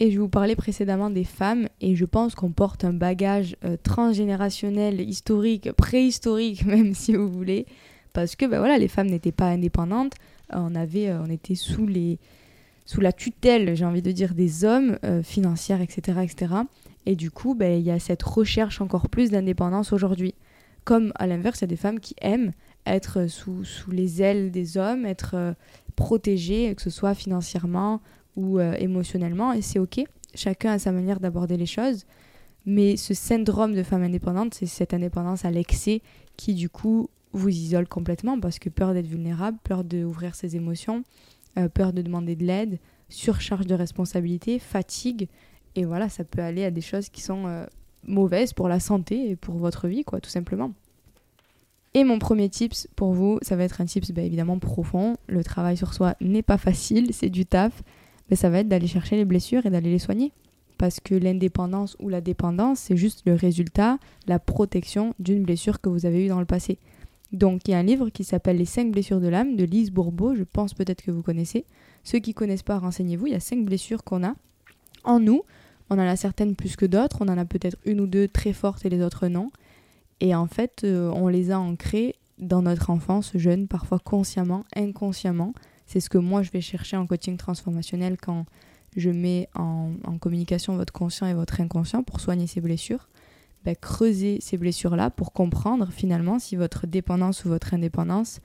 Et 0.00 0.10
je 0.10 0.18
vous 0.18 0.28
parlais 0.28 0.56
précédemment 0.56 1.10
des 1.10 1.22
femmes, 1.22 1.68
et 1.80 1.94
je 1.94 2.04
pense 2.04 2.34
qu'on 2.34 2.50
porte 2.50 2.84
un 2.84 2.92
bagage 2.92 3.56
euh, 3.64 3.76
transgénérationnel, 3.80 5.00
historique, 5.00 5.70
préhistorique 5.70 6.66
même 6.66 6.92
si 6.92 7.14
vous 7.14 7.30
voulez, 7.30 7.66
parce 8.12 8.34
que 8.34 8.46
ben 8.46 8.58
voilà, 8.58 8.78
les 8.78 8.88
femmes 8.88 9.06
n'étaient 9.06 9.30
pas 9.30 9.46
indépendantes, 9.46 10.14
on, 10.52 10.74
avait, 10.74 11.08
euh, 11.08 11.22
on 11.22 11.30
était 11.30 11.54
sous, 11.54 11.86
les, 11.86 12.18
sous 12.84 13.00
la 13.00 13.12
tutelle, 13.12 13.76
j'ai 13.76 13.84
envie 13.84 14.02
de 14.02 14.10
dire, 14.10 14.34
des 14.34 14.64
hommes, 14.64 14.98
euh, 15.04 15.22
financières, 15.22 15.80
etc., 15.80 16.18
etc. 16.24 16.52
Et 17.06 17.14
du 17.14 17.30
coup, 17.30 17.54
ben, 17.54 17.78
il 17.78 17.84
y 17.84 17.92
a 17.92 18.00
cette 18.00 18.24
recherche 18.24 18.80
encore 18.80 19.08
plus 19.08 19.30
d'indépendance 19.30 19.92
aujourd'hui. 19.92 20.34
Comme 20.82 21.12
à 21.14 21.28
l'inverse, 21.28 21.60
il 21.60 21.62
y 21.62 21.64
a 21.64 21.68
des 21.68 21.76
femmes 21.76 22.00
qui 22.00 22.16
aiment 22.20 22.50
être 22.86 23.26
sous, 23.28 23.64
sous 23.64 23.90
les 23.90 24.22
ailes 24.22 24.50
des 24.50 24.76
hommes, 24.76 25.06
être 25.06 25.34
euh, 25.34 25.52
protégées, 25.96 26.74
que 26.74 26.82
ce 26.82 26.90
soit 26.90 27.14
financièrement 27.14 28.00
ou 28.36 28.58
émotionnellement, 28.58 29.52
et 29.52 29.62
c'est 29.62 29.78
ok. 29.78 30.00
Chacun 30.34 30.72
a 30.72 30.78
sa 30.80 30.90
manière 30.90 31.20
d'aborder 31.20 31.56
les 31.56 31.66
choses. 31.66 32.04
Mais 32.66 32.96
ce 32.96 33.14
syndrome 33.14 33.74
de 33.74 33.82
femme 33.82 34.02
indépendante, 34.02 34.54
c'est 34.54 34.66
cette 34.66 34.94
indépendance 34.94 35.44
à 35.44 35.50
l'excès 35.50 36.00
qui, 36.36 36.54
du 36.54 36.68
coup, 36.68 37.10
vous 37.32 37.50
isole 37.50 37.86
complètement 37.86 38.40
parce 38.40 38.58
que 38.58 38.70
peur 38.70 38.94
d'être 38.94 39.06
vulnérable, 39.06 39.58
peur 39.64 39.84
d'ouvrir 39.84 40.34
ses 40.34 40.56
émotions, 40.56 41.02
euh, 41.58 41.68
peur 41.68 41.92
de 41.92 42.00
demander 42.00 42.36
de 42.36 42.44
l'aide, 42.44 42.78
surcharge 43.08 43.66
de 43.66 43.74
responsabilité, 43.74 44.58
fatigue. 44.58 45.28
Et 45.74 45.84
voilà, 45.84 46.08
ça 46.08 46.24
peut 46.24 46.40
aller 46.40 46.64
à 46.64 46.70
des 46.70 46.80
choses 46.80 47.08
qui 47.10 47.20
sont 47.20 47.46
euh, 47.46 47.66
mauvaises 48.04 48.52
pour 48.52 48.68
la 48.68 48.80
santé 48.80 49.30
et 49.30 49.36
pour 49.36 49.56
votre 49.56 49.88
vie, 49.88 50.04
quoi, 50.04 50.20
tout 50.20 50.30
simplement. 50.30 50.72
Et 51.96 52.02
mon 52.02 52.18
premier 52.18 52.48
tips 52.48 52.88
pour 52.96 53.12
vous, 53.12 53.38
ça 53.42 53.54
va 53.54 53.62
être 53.62 53.80
un 53.80 53.84
tips 53.84 54.10
bah, 54.10 54.22
évidemment 54.22 54.58
profond. 54.58 55.14
Le 55.28 55.44
travail 55.44 55.76
sur 55.76 55.94
soi 55.94 56.16
n'est 56.20 56.42
pas 56.42 56.58
facile, 56.58 57.10
c'est 57.12 57.30
du 57.30 57.46
taf. 57.46 57.84
Mais 58.28 58.36
ça 58.36 58.50
va 58.50 58.58
être 58.58 58.68
d'aller 58.68 58.88
chercher 58.88 59.16
les 59.16 59.24
blessures 59.24 59.64
et 59.64 59.70
d'aller 59.70 59.90
les 59.90 60.00
soigner. 60.00 60.32
Parce 60.76 60.98
que 60.98 61.14
l'indépendance 61.14 61.96
ou 62.00 62.08
la 62.08 62.20
dépendance, 62.20 62.80
c'est 62.80 62.96
juste 62.96 63.22
le 63.26 63.34
résultat, 63.34 63.98
la 64.26 64.40
protection 64.40 65.14
d'une 65.20 65.44
blessure 65.44 65.80
que 65.80 65.88
vous 65.88 66.04
avez 66.04 66.24
eue 66.24 66.28
dans 66.28 66.40
le 66.40 66.46
passé. 66.46 66.78
Donc 67.32 67.62
il 67.66 67.72
y 67.72 67.74
a 67.74 67.78
un 67.78 67.84
livre 67.84 68.10
qui 68.10 68.24
s'appelle 68.24 68.56
Les 68.56 68.64
5 68.64 68.90
blessures 68.90 69.20
de 69.20 69.28
l'âme 69.28 69.54
de 69.54 69.64
Lise 69.64 69.92
Bourbeau, 69.92 70.34
je 70.34 70.42
pense 70.42 70.74
peut-être 70.74 71.02
que 71.02 71.12
vous 71.12 71.22
connaissez. 71.22 71.64
Ceux 72.02 72.18
qui 72.18 72.34
connaissent 72.34 72.62
pas, 72.62 72.78
renseignez-vous, 72.78 73.28
il 73.28 73.32
y 73.32 73.36
a 73.36 73.40
5 73.40 73.64
blessures 73.64 74.02
qu'on 74.02 74.24
a 74.24 74.34
en 75.04 75.20
nous. 75.20 75.42
On 75.90 75.94
en 75.94 76.06
a 76.06 76.16
certaines 76.16 76.56
plus 76.56 76.76
que 76.76 76.86
d'autres, 76.86 77.18
on 77.20 77.28
en 77.28 77.38
a 77.38 77.44
peut-être 77.44 77.76
une 77.84 78.00
ou 78.00 78.06
deux 78.06 78.26
très 78.26 78.52
fortes 78.52 78.84
et 78.84 78.88
les 78.88 79.02
autres 79.02 79.28
non. 79.28 79.50
Et 80.20 80.34
en 80.34 80.46
fait, 80.46 80.82
euh, 80.84 81.10
on 81.14 81.28
les 81.28 81.50
a 81.50 81.58
ancrées 81.58 82.14
dans 82.38 82.62
notre 82.62 82.90
enfance 82.90 83.32
jeune, 83.34 83.68
parfois 83.68 83.98
consciemment, 83.98 84.64
inconsciemment. 84.74 85.54
C'est 85.86 86.00
ce 86.00 86.08
que 86.08 86.18
moi 86.18 86.42
je 86.42 86.50
vais 86.50 86.60
chercher 86.60 86.96
en 86.96 87.06
coaching 87.06 87.36
transformationnel 87.36 88.16
quand 88.20 88.46
je 88.96 89.10
mets 89.10 89.48
en, 89.54 89.92
communication 90.20 90.76
votre 90.76 90.92
conscient 90.92 91.26
et 91.26 91.34
votre 91.34 91.60
inconscient 91.60 92.02
pour 92.02 92.20
soigner 92.20 92.46
ces 92.46 92.60
blessures. 92.60 93.08
Ben, 93.64 93.74
creuser 93.74 94.38
ces 94.40 94.58
blessures-là 94.58 95.10
pour 95.10 95.32
comprendre 95.32 95.90
finalement 95.90 96.38
si 96.38 96.54
votre 96.54 96.86
dépendance 96.86 97.44
ou 97.44 97.48
votre 97.48 97.74
indépendance, 97.74 98.40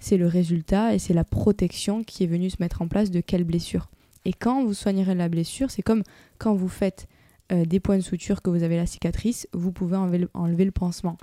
c'est 0.00 0.16
le 0.16 0.26
résultat 0.26 0.94
et 0.94 0.98
c'est 0.98 1.14
la 1.14 1.24
protection 1.24 2.04
qui 2.04 2.24
est 2.24 2.26
venue 2.26 2.50
se 2.50 2.56
mettre 2.60 2.82
en 2.82 2.88
place 2.88 3.10
de 3.10 3.20
quelle 3.20 3.44
blessure. 3.44 3.88
Et 4.24 4.32
quand 4.32 4.64
vous 4.64 4.74
soignerez 4.74 5.14
la 5.14 5.28
blessure, 5.28 5.70
c'est 5.70 5.82
comme 5.82 6.02
quand 6.38 6.54
vous 6.54 6.68
faites 6.68 7.08
euh, 7.52 7.64
des 7.64 7.80
points 7.80 7.96
de 7.96 8.02
suture 8.02 8.42
que 8.42 8.50
vous 8.50 8.62
avez 8.62 8.76
la 8.76 8.86
cicatrice, 8.86 9.48
vous 9.52 9.72
pouvez 9.72 9.96
enlever 9.96 10.64
le, 10.64 10.70
pansement. 10.70 11.18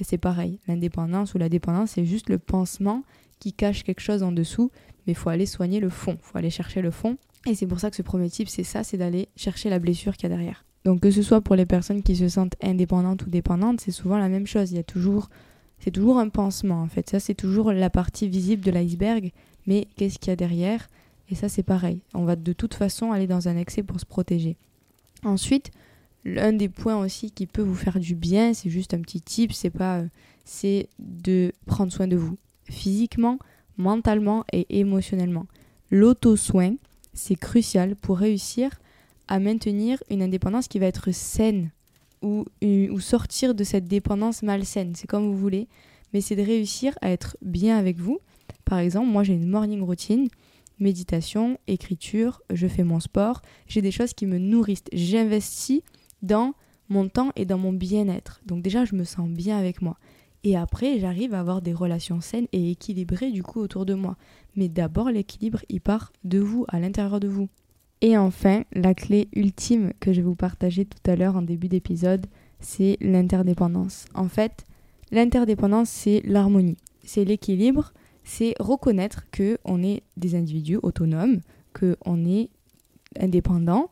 C'est 0.00 0.18
pareil, 0.18 0.58
l'indépendance 0.66 1.34
ou 1.34 1.38
la 1.38 1.48
dépendance, 1.48 1.92
c'est 1.92 2.04
juste 2.04 2.28
le 2.28 2.38
pansement 2.38 3.02
qui 3.38 3.52
cache 3.52 3.84
quelque 3.84 4.00
chose 4.00 4.22
en 4.22 4.32
dessous, 4.32 4.70
mais 5.06 5.12
il 5.12 5.16
faut 5.16 5.30
aller 5.30 5.46
soigner 5.46 5.80
le 5.80 5.88
fond, 5.90 6.18
il 6.20 6.24
faut 6.24 6.38
aller 6.38 6.50
chercher 6.50 6.82
le 6.82 6.90
fond. 6.90 7.16
Et 7.46 7.54
c'est 7.54 7.66
pour 7.66 7.80
ça 7.80 7.90
que 7.90 7.96
ce 7.96 8.02
premier 8.02 8.30
type, 8.30 8.48
c'est 8.48 8.64
ça, 8.64 8.84
c'est 8.84 8.96
d'aller 8.96 9.28
chercher 9.36 9.70
la 9.70 9.78
blessure 9.78 10.16
qu'il 10.16 10.28
y 10.28 10.32
a 10.32 10.36
derrière. 10.36 10.64
Donc 10.84 11.00
que 11.00 11.10
ce 11.10 11.22
soit 11.22 11.40
pour 11.40 11.56
les 11.56 11.66
personnes 11.66 12.02
qui 12.02 12.16
se 12.16 12.28
sentent 12.28 12.56
indépendantes 12.62 13.24
ou 13.26 13.30
dépendantes, 13.30 13.80
c'est 13.80 13.92
souvent 13.92 14.18
la 14.18 14.28
même 14.28 14.46
chose. 14.46 14.72
Il 14.72 14.76
y 14.76 14.80
a 14.80 14.84
toujours, 14.84 15.28
c'est 15.78 15.90
toujours 15.90 16.18
un 16.18 16.28
pansement 16.28 16.82
en 16.82 16.88
fait. 16.88 17.08
Ça 17.10 17.20
c'est 17.20 17.34
toujours 17.34 17.72
la 17.72 17.90
partie 17.90 18.28
visible 18.28 18.64
de 18.64 18.70
l'iceberg, 18.70 19.32
mais 19.66 19.86
qu'est-ce 19.96 20.18
qu'il 20.18 20.30
y 20.30 20.32
a 20.32 20.36
derrière? 20.36 20.88
Et 21.28 21.34
ça 21.34 21.48
c'est 21.48 21.62
pareil. 21.62 22.02
On 22.14 22.24
va 22.24 22.36
de 22.36 22.52
toute 22.52 22.74
façon 22.74 23.12
aller 23.12 23.26
dans 23.26 23.48
un 23.48 23.56
excès 23.56 23.82
pour 23.82 24.00
se 24.00 24.06
protéger. 24.06 24.56
Ensuite, 25.24 25.70
l'un 26.24 26.52
des 26.52 26.68
points 26.68 26.96
aussi 26.96 27.30
qui 27.30 27.46
peut 27.46 27.62
vous 27.62 27.74
faire 27.74 27.98
du 27.98 28.14
bien, 28.14 28.54
c'est 28.54 28.70
juste 28.70 28.94
un 28.94 29.00
petit 29.00 29.20
tip, 29.20 29.52
c'est 29.52 29.70
pas, 29.70 29.98
euh, 29.98 30.06
c'est 30.44 30.88
de 30.98 31.52
prendre 31.66 31.92
soin 31.92 32.06
de 32.06 32.16
vous, 32.16 32.38
physiquement, 32.68 33.38
mentalement 33.76 34.44
et 34.52 34.66
émotionnellement. 34.78 35.46
L'auto-soin, 35.90 36.74
c'est 37.14 37.36
crucial 37.36 37.96
pour 37.96 38.18
réussir 38.18 38.70
à 39.28 39.38
maintenir 39.38 40.02
une 40.10 40.22
indépendance 40.22 40.68
qui 40.68 40.78
va 40.78 40.86
être 40.86 41.12
saine 41.12 41.70
ou, 42.22 42.44
ou 42.62 43.00
sortir 43.00 43.54
de 43.54 43.64
cette 43.64 43.86
dépendance 43.86 44.42
malsaine. 44.42 44.94
C'est 44.94 45.06
comme 45.06 45.26
vous 45.26 45.36
voulez, 45.36 45.68
mais 46.12 46.20
c'est 46.20 46.36
de 46.36 46.42
réussir 46.42 46.96
à 47.00 47.10
être 47.10 47.36
bien 47.42 47.78
avec 47.78 47.98
vous. 47.98 48.20
Par 48.64 48.78
exemple, 48.78 49.08
moi 49.08 49.22
j'ai 49.22 49.34
une 49.34 49.48
morning 49.48 49.82
routine, 49.82 50.28
méditation, 50.82 51.58
écriture, 51.66 52.42
je 52.52 52.66
fais 52.66 52.82
mon 52.82 53.00
sport, 53.00 53.40
j'ai 53.66 53.80
des 53.80 53.90
choses 53.90 54.12
qui 54.12 54.26
me 54.26 54.38
nourrissent. 54.38 54.84
J'investis 54.92 55.82
dans 56.20 56.54
mon 56.88 57.08
temps 57.08 57.30
et 57.36 57.46
dans 57.46 57.58
mon 57.58 57.72
bien-être. 57.72 58.40
Donc 58.46 58.62
déjà, 58.62 58.84
je 58.84 58.94
me 58.94 59.04
sens 59.04 59.28
bien 59.28 59.58
avec 59.58 59.80
moi. 59.80 59.96
Et 60.44 60.56
après, 60.56 60.98
j'arrive 60.98 61.34
à 61.34 61.40
avoir 61.40 61.62
des 61.62 61.72
relations 61.72 62.20
saines 62.20 62.48
et 62.52 62.72
équilibrées 62.72 63.30
du 63.30 63.42
coup 63.42 63.60
autour 63.60 63.86
de 63.86 63.94
moi. 63.94 64.16
Mais 64.56 64.68
d'abord, 64.68 65.10
l'équilibre, 65.10 65.60
il 65.68 65.80
part 65.80 66.12
de 66.24 66.40
vous, 66.40 66.64
à 66.68 66.80
l'intérieur 66.80 67.20
de 67.20 67.28
vous. 67.28 67.48
Et 68.00 68.18
enfin, 68.18 68.64
la 68.72 68.94
clé 68.94 69.28
ultime 69.34 69.92
que 70.00 70.12
je 70.12 70.20
vais 70.20 70.26
vous 70.26 70.34
partager 70.34 70.84
tout 70.84 71.10
à 71.10 71.14
l'heure 71.14 71.36
en 71.36 71.42
début 71.42 71.68
d'épisode, 71.68 72.26
c'est 72.58 72.96
l'interdépendance. 73.00 74.06
En 74.14 74.28
fait, 74.28 74.64
l'interdépendance, 75.12 75.88
c'est 75.88 76.20
l'harmonie, 76.24 76.78
c'est 77.04 77.24
l'équilibre, 77.24 77.92
c'est 78.24 78.54
reconnaître 78.60 79.26
que 79.30 79.58
on 79.64 79.82
est 79.82 80.02
des 80.16 80.34
individus 80.34 80.78
autonomes, 80.82 81.40
que 81.72 81.96
on 82.04 82.24
est 82.24 82.50
indépendant, 83.18 83.88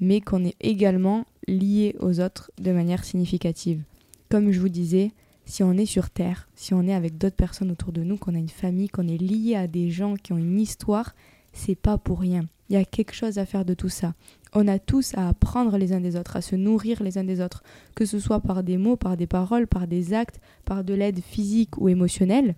mais 0.00 0.20
qu'on 0.20 0.44
est 0.44 0.56
également 0.60 1.26
lié 1.46 1.96
aux 2.00 2.20
autres 2.20 2.50
de 2.60 2.72
manière 2.72 3.04
significative. 3.04 3.82
Comme 4.30 4.50
je 4.50 4.60
vous 4.60 4.68
disais, 4.68 5.12
si 5.44 5.62
on 5.62 5.72
est 5.72 5.86
sur 5.86 6.10
Terre, 6.10 6.48
si 6.54 6.74
on 6.74 6.86
est 6.86 6.94
avec 6.94 7.18
d'autres 7.18 7.36
personnes 7.36 7.70
autour 7.70 7.92
de 7.92 8.02
nous, 8.02 8.16
qu'on 8.16 8.34
a 8.34 8.38
une 8.38 8.48
famille, 8.48 8.88
qu'on 8.88 9.08
est 9.08 9.20
lié 9.20 9.56
à 9.56 9.66
des 9.66 9.90
gens 9.90 10.14
qui 10.16 10.32
ont 10.32 10.38
une 10.38 10.58
histoire, 10.58 11.14
c'est 11.52 11.74
pas 11.74 11.98
pour 11.98 12.20
rien. 12.20 12.46
Il 12.68 12.74
y 12.74 12.76
a 12.76 12.84
quelque 12.84 13.14
chose 13.14 13.38
à 13.38 13.46
faire 13.46 13.64
de 13.64 13.74
tout 13.74 13.90
ça. 13.90 14.14
On 14.54 14.66
a 14.68 14.78
tous 14.78 15.14
à 15.16 15.28
apprendre 15.28 15.76
les 15.76 15.92
uns 15.92 16.00
des 16.00 16.16
autres, 16.16 16.36
à 16.36 16.40
se 16.40 16.56
nourrir 16.56 17.02
les 17.02 17.18
uns 17.18 17.24
des 17.24 17.40
autres, 17.40 17.62
que 17.94 18.06
ce 18.06 18.18
soit 18.18 18.40
par 18.40 18.62
des 18.62 18.78
mots, 18.78 18.96
par 18.96 19.16
des 19.16 19.26
paroles, 19.26 19.66
par 19.66 19.86
des 19.86 20.14
actes, 20.14 20.40
par 20.64 20.82
de 20.82 20.94
l'aide 20.94 21.20
physique 21.20 21.76
ou 21.76 21.88
émotionnelle. 21.88 22.54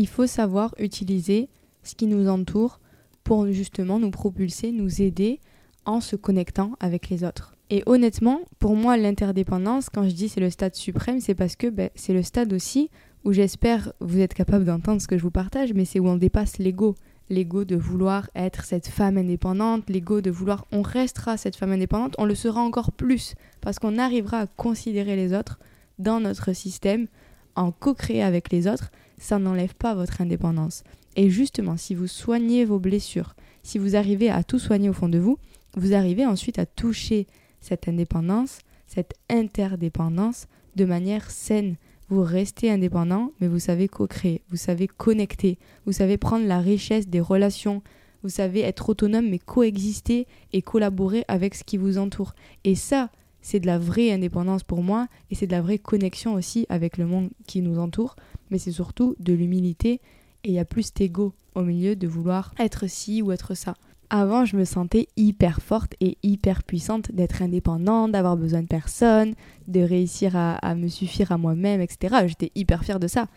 Il 0.00 0.08
faut 0.08 0.26
savoir 0.26 0.74
utiliser 0.78 1.50
ce 1.82 1.94
qui 1.94 2.06
nous 2.06 2.26
entoure 2.30 2.80
pour 3.22 3.46
justement 3.52 3.98
nous 3.98 4.10
propulser, 4.10 4.72
nous 4.72 5.02
aider 5.02 5.40
en 5.84 6.00
se 6.00 6.16
connectant 6.16 6.72
avec 6.80 7.10
les 7.10 7.22
autres. 7.22 7.54
Et 7.68 7.82
honnêtement, 7.84 8.40
pour 8.58 8.76
moi, 8.76 8.96
l'interdépendance, 8.96 9.90
quand 9.90 10.08
je 10.08 10.14
dis 10.14 10.30
c'est 10.30 10.40
le 10.40 10.48
stade 10.48 10.74
suprême, 10.74 11.20
c'est 11.20 11.34
parce 11.34 11.54
que 11.54 11.66
ben, 11.66 11.90
c'est 11.96 12.14
le 12.14 12.22
stade 12.22 12.54
aussi 12.54 12.88
où 13.24 13.34
j'espère 13.34 13.92
vous 14.00 14.20
êtes 14.20 14.32
capable 14.32 14.64
d'entendre 14.64 15.02
ce 15.02 15.06
que 15.06 15.18
je 15.18 15.22
vous 15.22 15.30
partage, 15.30 15.74
mais 15.74 15.84
c'est 15.84 16.00
où 16.00 16.08
on 16.08 16.16
dépasse 16.16 16.56
l'ego 16.56 16.94
l'ego 17.28 17.66
de 17.66 17.76
vouloir 17.76 18.30
être 18.34 18.64
cette 18.64 18.88
femme 18.88 19.18
indépendante, 19.18 19.90
l'ego 19.90 20.22
de 20.22 20.30
vouloir 20.30 20.66
on 20.72 20.80
restera 20.80 21.36
cette 21.36 21.56
femme 21.56 21.72
indépendante, 21.72 22.14
on 22.16 22.24
le 22.24 22.34
sera 22.34 22.62
encore 22.62 22.90
plus 22.90 23.34
parce 23.60 23.78
qu'on 23.78 23.98
arrivera 23.98 24.38
à 24.38 24.46
considérer 24.46 25.14
les 25.14 25.34
autres 25.34 25.60
dans 25.98 26.20
notre 26.20 26.54
système, 26.54 27.06
en 27.54 27.70
co-créer 27.70 28.22
avec 28.22 28.50
les 28.50 28.66
autres, 28.66 28.90
ça 29.20 29.38
n'enlève 29.38 29.74
pas 29.74 29.94
votre 29.94 30.20
indépendance. 30.20 30.82
Et 31.14 31.30
justement, 31.30 31.76
si 31.76 31.94
vous 31.94 32.08
soignez 32.08 32.64
vos 32.64 32.80
blessures, 32.80 33.36
si 33.62 33.78
vous 33.78 33.94
arrivez 33.94 34.30
à 34.30 34.42
tout 34.42 34.58
soigner 34.58 34.88
au 34.88 34.94
fond 34.94 35.08
de 35.08 35.18
vous, 35.18 35.38
vous 35.76 35.94
arrivez 35.94 36.26
ensuite 36.26 36.58
à 36.58 36.66
toucher 36.66 37.26
cette 37.60 37.86
indépendance, 37.86 38.58
cette 38.86 39.14
interdépendance 39.28 40.48
de 40.74 40.84
manière 40.84 41.30
saine, 41.30 41.76
vous 42.08 42.24
restez 42.24 42.70
indépendant, 42.70 43.30
mais 43.40 43.46
vous 43.46 43.60
savez 43.60 43.86
co-créer, 43.86 44.42
vous 44.48 44.56
savez 44.56 44.88
connecter, 44.88 45.58
vous 45.86 45.92
savez 45.92 46.16
prendre 46.16 46.46
la 46.46 46.58
richesse 46.58 47.06
des 47.06 47.20
relations, 47.20 47.82
vous 48.22 48.30
savez 48.30 48.60
être 48.60 48.88
autonome, 48.88 49.28
mais 49.28 49.38
coexister 49.38 50.26
et 50.52 50.62
collaborer 50.62 51.24
avec 51.28 51.54
ce 51.54 51.62
qui 51.62 51.76
vous 51.76 51.98
entoure. 51.98 52.34
Et 52.64 52.74
ça, 52.74 53.10
c'est 53.42 53.60
de 53.60 53.66
la 53.66 53.78
vraie 53.78 54.12
indépendance 54.12 54.62
pour 54.62 54.82
moi, 54.82 55.08
et 55.30 55.34
c'est 55.34 55.46
de 55.46 55.52
la 55.52 55.62
vraie 55.62 55.78
connexion 55.78 56.34
aussi 56.34 56.66
avec 56.68 56.98
le 56.98 57.06
monde 57.06 57.30
qui 57.46 57.62
nous 57.62 57.78
entoure, 57.78 58.16
mais 58.50 58.58
c'est 58.58 58.72
surtout 58.72 59.16
de 59.18 59.32
l'humilité, 59.32 60.00
et 60.44 60.48
il 60.48 60.52
y 60.52 60.58
a 60.58 60.64
plus 60.64 60.92
d'ego 60.94 61.34
au 61.54 61.62
milieu 61.62 61.96
de 61.96 62.06
vouloir 62.06 62.54
être 62.58 62.88
ci 62.88 63.22
ou 63.22 63.32
être 63.32 63.54
ça. 63.54 63.74
Avant, 64.12 64.44
je 64.44 64.56
me 64.56 64.64
sentais 64.64 65.06
hyper 65.16 65.62
forte 65.62 65.94
et 66.00 66.18
hyper 66.24 66.64
puissante 66.64 67.12
d'être 67.12 67.42
indépendante, 67.42 68.10
d'avoir 68.10 68.36
besoin 68.36 68.62
de 68.62 68.66
personne, 68.66 69.34
de 69.68 69.80
réussir 69.80 70.34
à, 70.34 70.74
me 70.74 70.88
suffire 70.88 71.30
à 71.30 71.38
moi-même, 71.38 71.80
etc. 71.80 72.16
J'étais 72.26 72.50
hyper 72.56 72.82
fière 72.82 72.98
de 72.98 73.06
ça. 73.06 73.28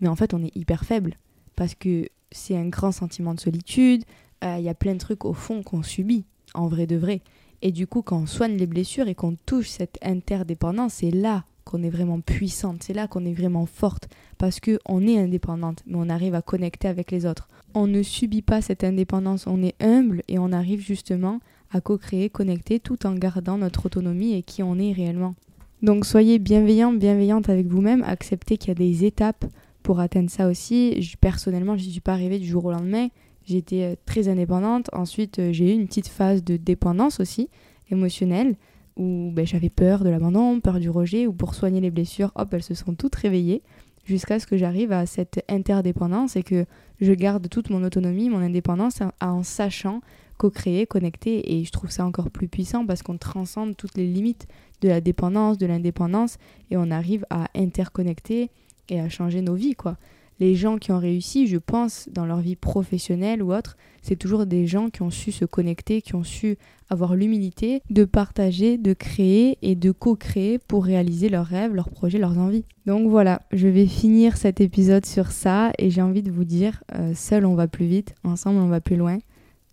Mais 0.00 0.08
en 0.08 0.16
fait, 0.16 0.32
on 0.32 0.42
est 0.42 0.56
hyper 0.56 0.86
faible 0.86 1.16
parce 1.54 1.74
que 1.74 2.08
c'est 2.30 2.56
un 2.56 2.68
grand 2.68 2.92
sentiment 2.92 3.34
de 3.34 3.40
solitude. 3.40 4.04
Euh, 4.42 4.56
il 4.58 4.64
y 4.64 4.70
a 4.70 4.74
plein 4.74 4.94
de 4.94 4.98
trucs 4.98 5.26
au 5.26 5.34
fond 5.34 5.62
qu'on 5.62 5.82
subit, 5.82 6.24
en 6.54 6.66
vrai 6.66 6.86
de 6.86 6.96
vrai. 6.96 7.20
Et 7.62 7.70
du 7.70 7.86
coup, 7.86 8.02
quand 8.02 8.18
on 8.18 8.26
soigne 8.26 8.56
les 8.56 8.66
blessures 8.66 9.08
et 9.08 9.14
qu'on 9.14 9.36
touche 9.46 9.68
cette 9.68 9.98
interdépendance, 10.02 10.94
c'est 10.94 11.12
là 11.12 11.44
qu'on 11.64 11.84
est 11.84 11.90
vraiment 11.90 12.20
puissante, 12.20 12.82
c'est 12.82 12.92
là 12.92 13.06
qu'on 13.06 13.24
est 13.24 13.32
vraiment 13.32 13.66
forte, 13.66 14.08
parce 14.36 14.58
qu'on 14.58 15.06
est 15.06 15.18
indépendante, 15.18 15.82
mais 15.86 15.96
on 15.96 16.08
arrive 16.08 16.34
à 16.34 16.42
connecter 16.42 16.88
avec 16.88 17.12
les 17.12 17.24
autres. 17.24 17.48
On 17.74 17.86
ne 17.86 18.02
subit 18.02 18.42
pas 18.42 18.60
cette 18.60 18.82
indépendance, 18.82 19.46
on 19.46 19.62
est 19.62 19.80
humble 19.80 20.22
et 20.26 20.40
on 20.40 20.50
arrive 20.52 20.80
justement 20.80 21.38
à 21.70 21.80
co-créer, 21.80 22.28
connecter, 22.30 22.80
tout 22.80 23.06
en 23.06 23.14
gardant 23.14 23.58
notre 23.58 23.86
autonomie 23.86 24.34
et 24.34 24.42
qui 24.42 24.64
on 24.64 24.78
est 24.78 24.92
réellement. 24.92 25.36
Donc 25.82 26.04
soyez 26.04 26.40
bienveillant, 26.40 26.92
bienveillante 26.92 27.48
avec 27.48 27.68
vous-même, 27.68 28.02
acceptez 28.02 28.56
qu'il 28.56 28.68
y 28.68 28.72
a 28.72 28.74
des 28.74 29.04
étapes 29.04 29.44
pour 29.82 30.00
atteindre 30.00 30.30
ça 30.30 30.48
aussi. 30.48 31.16
personnellement, 31.20 31.76
je 31.76 31.84
n'y 31.84 31.92
suis 31.92 32.00
pas 32.00 32.12
arrivée 32.12 32.38
du 32.38 32.46
jour 32.46 32.64
au 32.64 32.72
lendemain. 32.72 33.08
J'étais 33.46 33.82
euh, 33.82 33.94
très 34.06 34.28
indépendante. 34.28 34.88
Ensuite, 34.92 35.38
euh, 35.38 35.52
j'ai 35.52 35.70
eu 35.70 35.74
une 35.74 35.86
petite 35.86 36.08
phase 36.08 36.44
de 36.44 36.56
dépendance 36.56 37.20
aussi, 37.20 37.48
émotionnelle 37.90 38.56
où 38.96 39.30
ben, 39.32 39.46
j'avais 39.46 39.70
peur 39.70 40.04
de 40.04 40.10
l'abandon, 40.10 40.60
peur 40.60 40.78
du 40.78 40.90
rejet, 40.90 41.26
ou 41.26 41.32
pour 41.32 41.54
soigner 41.54 41.80
les 41.80 41.90
blessures, 41.90 42.30
hop, 42.34 42.52
elles 42.52 42.62
se 42.62 42.74
sont 42.74 42.94
toutes 42.94 43.14
réveillées, 43.14 43.62
jusqu'à 44.04 44.38
ce 44.38 44.46
que 44.46 44.56
j'arrive 44.56 44.92
à 44.92 45.06
cette 45.06 45.44
interdépendance 45.48 46.36
et 46.36 46.42
que 46.42 46.66
je 47.00 47.12
garde 47.12 47.48
toute 47.48 47.70
mon 47.70 47.82
autonomie, 47.84 48.28
mon 48.28 48.38
indépendance, 48.38 48.98
en 49.20 49.42
sachant 49.42 50.00
co-créer, 50.38 50.86
connecter, 50.86 51.54
et 51.54 51.64
je 51.64 51.70
trouve 51.70 51.90
ça 51.90 52.04
encore 52.04 52.30
plus 52.30 52.48
puissant 52.48 52.84
parce 52.84 53.02
qu'on 53.02 53.16
transcende 53.16 53.76
toutes 53.76 53.96
les 53.96 54.06
limites 54.06 54.48
de 54.80 54.88
la 54.88 55.00
dépendance, 55.00 55.56
de 55.56 55.66
l'indépendance, 55.66 56.38
et 56.70 56.76
on 56.76 56.90
arrive 56.90 57.24
à 57.30 57.46
interconnecter 57.54 58.50
et 58.88 59.00
à 59.00 59.08
changer 59.08 59.40
nos 59.40 59.54
vies, 59.54 59.74
quoi. 59.74 59.96
Les 60.42 60.56
gens 60.56 60.76
qui 60.76 60.90
ont 60.90 60.98
réussi, 60.98 61.46
je 61.46 61.56
pense, 61.56 62.08
dans 62.10 62.26
leur 62.26 62.40
vie 62.40 62.56
professionnelle 62.56 63.44
ou 63.44 63.54
autre, 63.54 63.76
c'est 64.02 64.16
toujours 64.16 64.44
des 64.44 64.66
gens 64.66 64.90
qui 64.90 65.02
ont 65.02 65.10
su 65.10 65.30
se 65.30 65.44
connecter, 65.44 66.02
qui 66.02 66.16
ont 66.16 66.24
su 66.24 66.58
avoir 66.90 67.14
l'humilité 67.14 67.80
de 67.90 68.04
partager, 68.04 68.76
de 68.76 68.92
créer 68.92 69.56
et 69.62 69.76
de 69.76 69.92
co-créer 69.92 70.58
pour 70.58 70.84
réaliser 70.84 71.28
leurs 71.28 71.46
rêves, 71.46 71.76
leurs 71.76 71.90
projets, 71.90 72.18
leurs 72.18 72.38
envies. 72.38 72.64
Donc 72.86 73.08
voilà, 73.08 73.42
je 73.52 73.68
vais 73.68 73.86
finir 73.86 74.36
cet 74.36 74.60
épisode 74.60 75.06
sur 75.06 75.30
ça 75.30 75.70
et 75.78 75.90
j'ai 75.90 76.02
envie 76.02 76.24
de 76.24 76.32
vous 76.32 76.44
dire, 76.44 76.82
euh, 76.96 77.14
seul 77.14 77.46
on 77.46 77.54
va 77.54 77.68
plus 77.68 77.86
vite, 77.86 78.16
ensemble 78.24 78.58
on 78.58 78.66
va 78.66 78.80
plus 78.80 78.96
loin. 78.96 79.18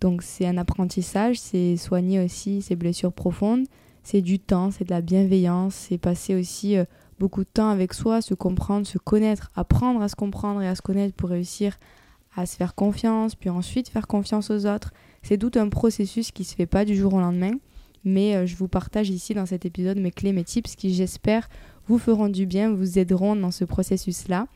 Donc 0.02 0.22
c'est 0.22 0.46
un 0.46 0.58
apprentissage, 0.58 1.40
c'est 1.40 1.78
soigner 1.78 2.24
aussi 2.24 2.62
ces 2.62 2.76
blessures 2.76 3.12
profondes, 3.12 3.66
c'est 4.04 4.22
du 4.22 4.38
temps, 4.38 4.70
c'est 4.70 4.84
de 4.84 4.92
la 4.92 5.02
bienveillance, 5.02 5.74
c'est 5.74 5.98
passer 5.98 6.36
aussi 6.36 6.78
euh, 6.78 6.86
beaucoup 7.20 7.44
de 7.44 7.50
temps 7.50 7.70
avec 7.70 7.94
soi, 7.94 8.22
se 8.22 8.34
comprendre, 8.34 8.88
se 8.88 8.98
connaître, 8.98 9.52
apprendre 9.56 10.02
à 10.02 10.08
se 10.08 10.16
comprendre 10.16 10.62
et 10.62 10.68
à 10.68 10.76
se 10.76 10.82
connaître 10.82 11.14
pour 11.16 11.30
réussir 11.30 11.78
à 12.36 12.46
se 12.46 12.56
faire 12.56 12.76
confiance, 12.76 13.36
puis 13.36 13.50
ensuite 13.50 13.90
faire 13.90 14.08
confiance 14.08 14.50
aux 14.50 14.66
autres. 14.66 14.94
C'est 15.24 15.38
tout 15.38 15.52
un 15.56 15.70
processus 15.70 16.32
qui 16.32 16.44
se 16.44 16.56
fait 16.56 16.66
pas 16.66 16.86
du 16.86 16.96
jour 16.96 17.14
au 17.14 17.20
lendemain, 17.20 17.52
mais 18.06 18.36
euh, 18.36 18.46
je 18.46 18.56
vous 18.56 18.68
partage 18.68 19.10
ici 19.10 19.34
dans 19.34 19.46
cet 19.46 19.66
épisode 19.66 19.98
mes 19.98 20.12
clés, 20.12 20.32
mes 20.32 20.44
tips 20.44 20.76
qui 20.76 20.94
j'espère 20.94 21.50
vous 21.88 21.98
feront 21.98 22.30
du 22.30 22.46
bien, 22.46 22.72
vous 22.72 23.00
aideront 23.00 23.36
dans 23.36 23.52
ce 23.52 23.66
processus-là. 23.66 24.48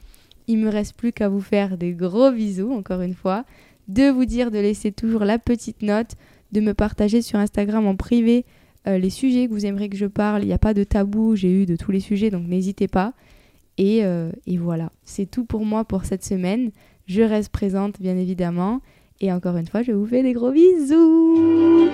Il 0.48 0.60
me 0.60 0.70
reste 0.70 0.96
plus 0.96 1.12
qu'à 1.12 1.29
vous 1.29 1.41
faire 1.41 1.77
des 1.77 1.93
gros 1.93 2.32
bisous 2.32 2.72
encore 2.72 3.01
une 3.01 3.15
fois, 3.15 3.43
de 3.88 4.10
vous 4.10 4.25
dire 4.25 4.51
de 4.51 4.60
laisser 4.60 4.91
toujours 4.91 5.25
la 5.25 5.39
petite 5.39 5.82
note, 5.82 6.12
de 6.51 6.62
me 6.62 6.74
partager 6.74 7.22
sur 7.22 7.39
Instagram 7.39 7.88
en 7.88 7.96
privé 7.96 8.46
euh, 8.87 8.97
les 8.97 9.09
sujets 9.09 9.47
que 9.47 9.53
vous 9.53 9.65
aimeriez 9.65 9.89
que 9.89 9.97
je 9.97 10.05
parle. 10.05 10.43
Il 10.43 10.47
n'y 10.47 10.53
a 10.53 10.57
pas 10.57 10.73
de 10.73 10.83
tabou, 10.83 11.35
j'ai 11.35 11.51
eu 11.51 11.65
de 11.65 11.75
tous 11.75 11.91
les 11.91 11.99
sujets, 11.99 12.29
donc 12.29 12.47
n'hésitez 12.47 12.87
pas. 12.87 13.13
Et, 13.77 14.03
euh, 14.03 14.31
et 14.45 14.57
voilà, 14.57 14.91
c'est 15.03 15.25
tout 15.29 15.45
pour 15.45 15.65
moi 15.65 15.85
pour 15.85 16.05
cette 16.05 16.23
semaine. 16.23 16.71
Je 17.07 17.21
reste 17.21 17.49
présente, 17.49 17.99
bien 17.99 18.17
évidemment. 18.17 18.81
Et 19.19 19.31
encore 19.31 19.57
une 19.57 19.67
fois, 19.67 19.81
je 19.83 19.91
vous 19.91 20.05
fais 20.05 20.23
des 20.23 20.33
gros 20.33 20.51
bisous. 20.51 21.89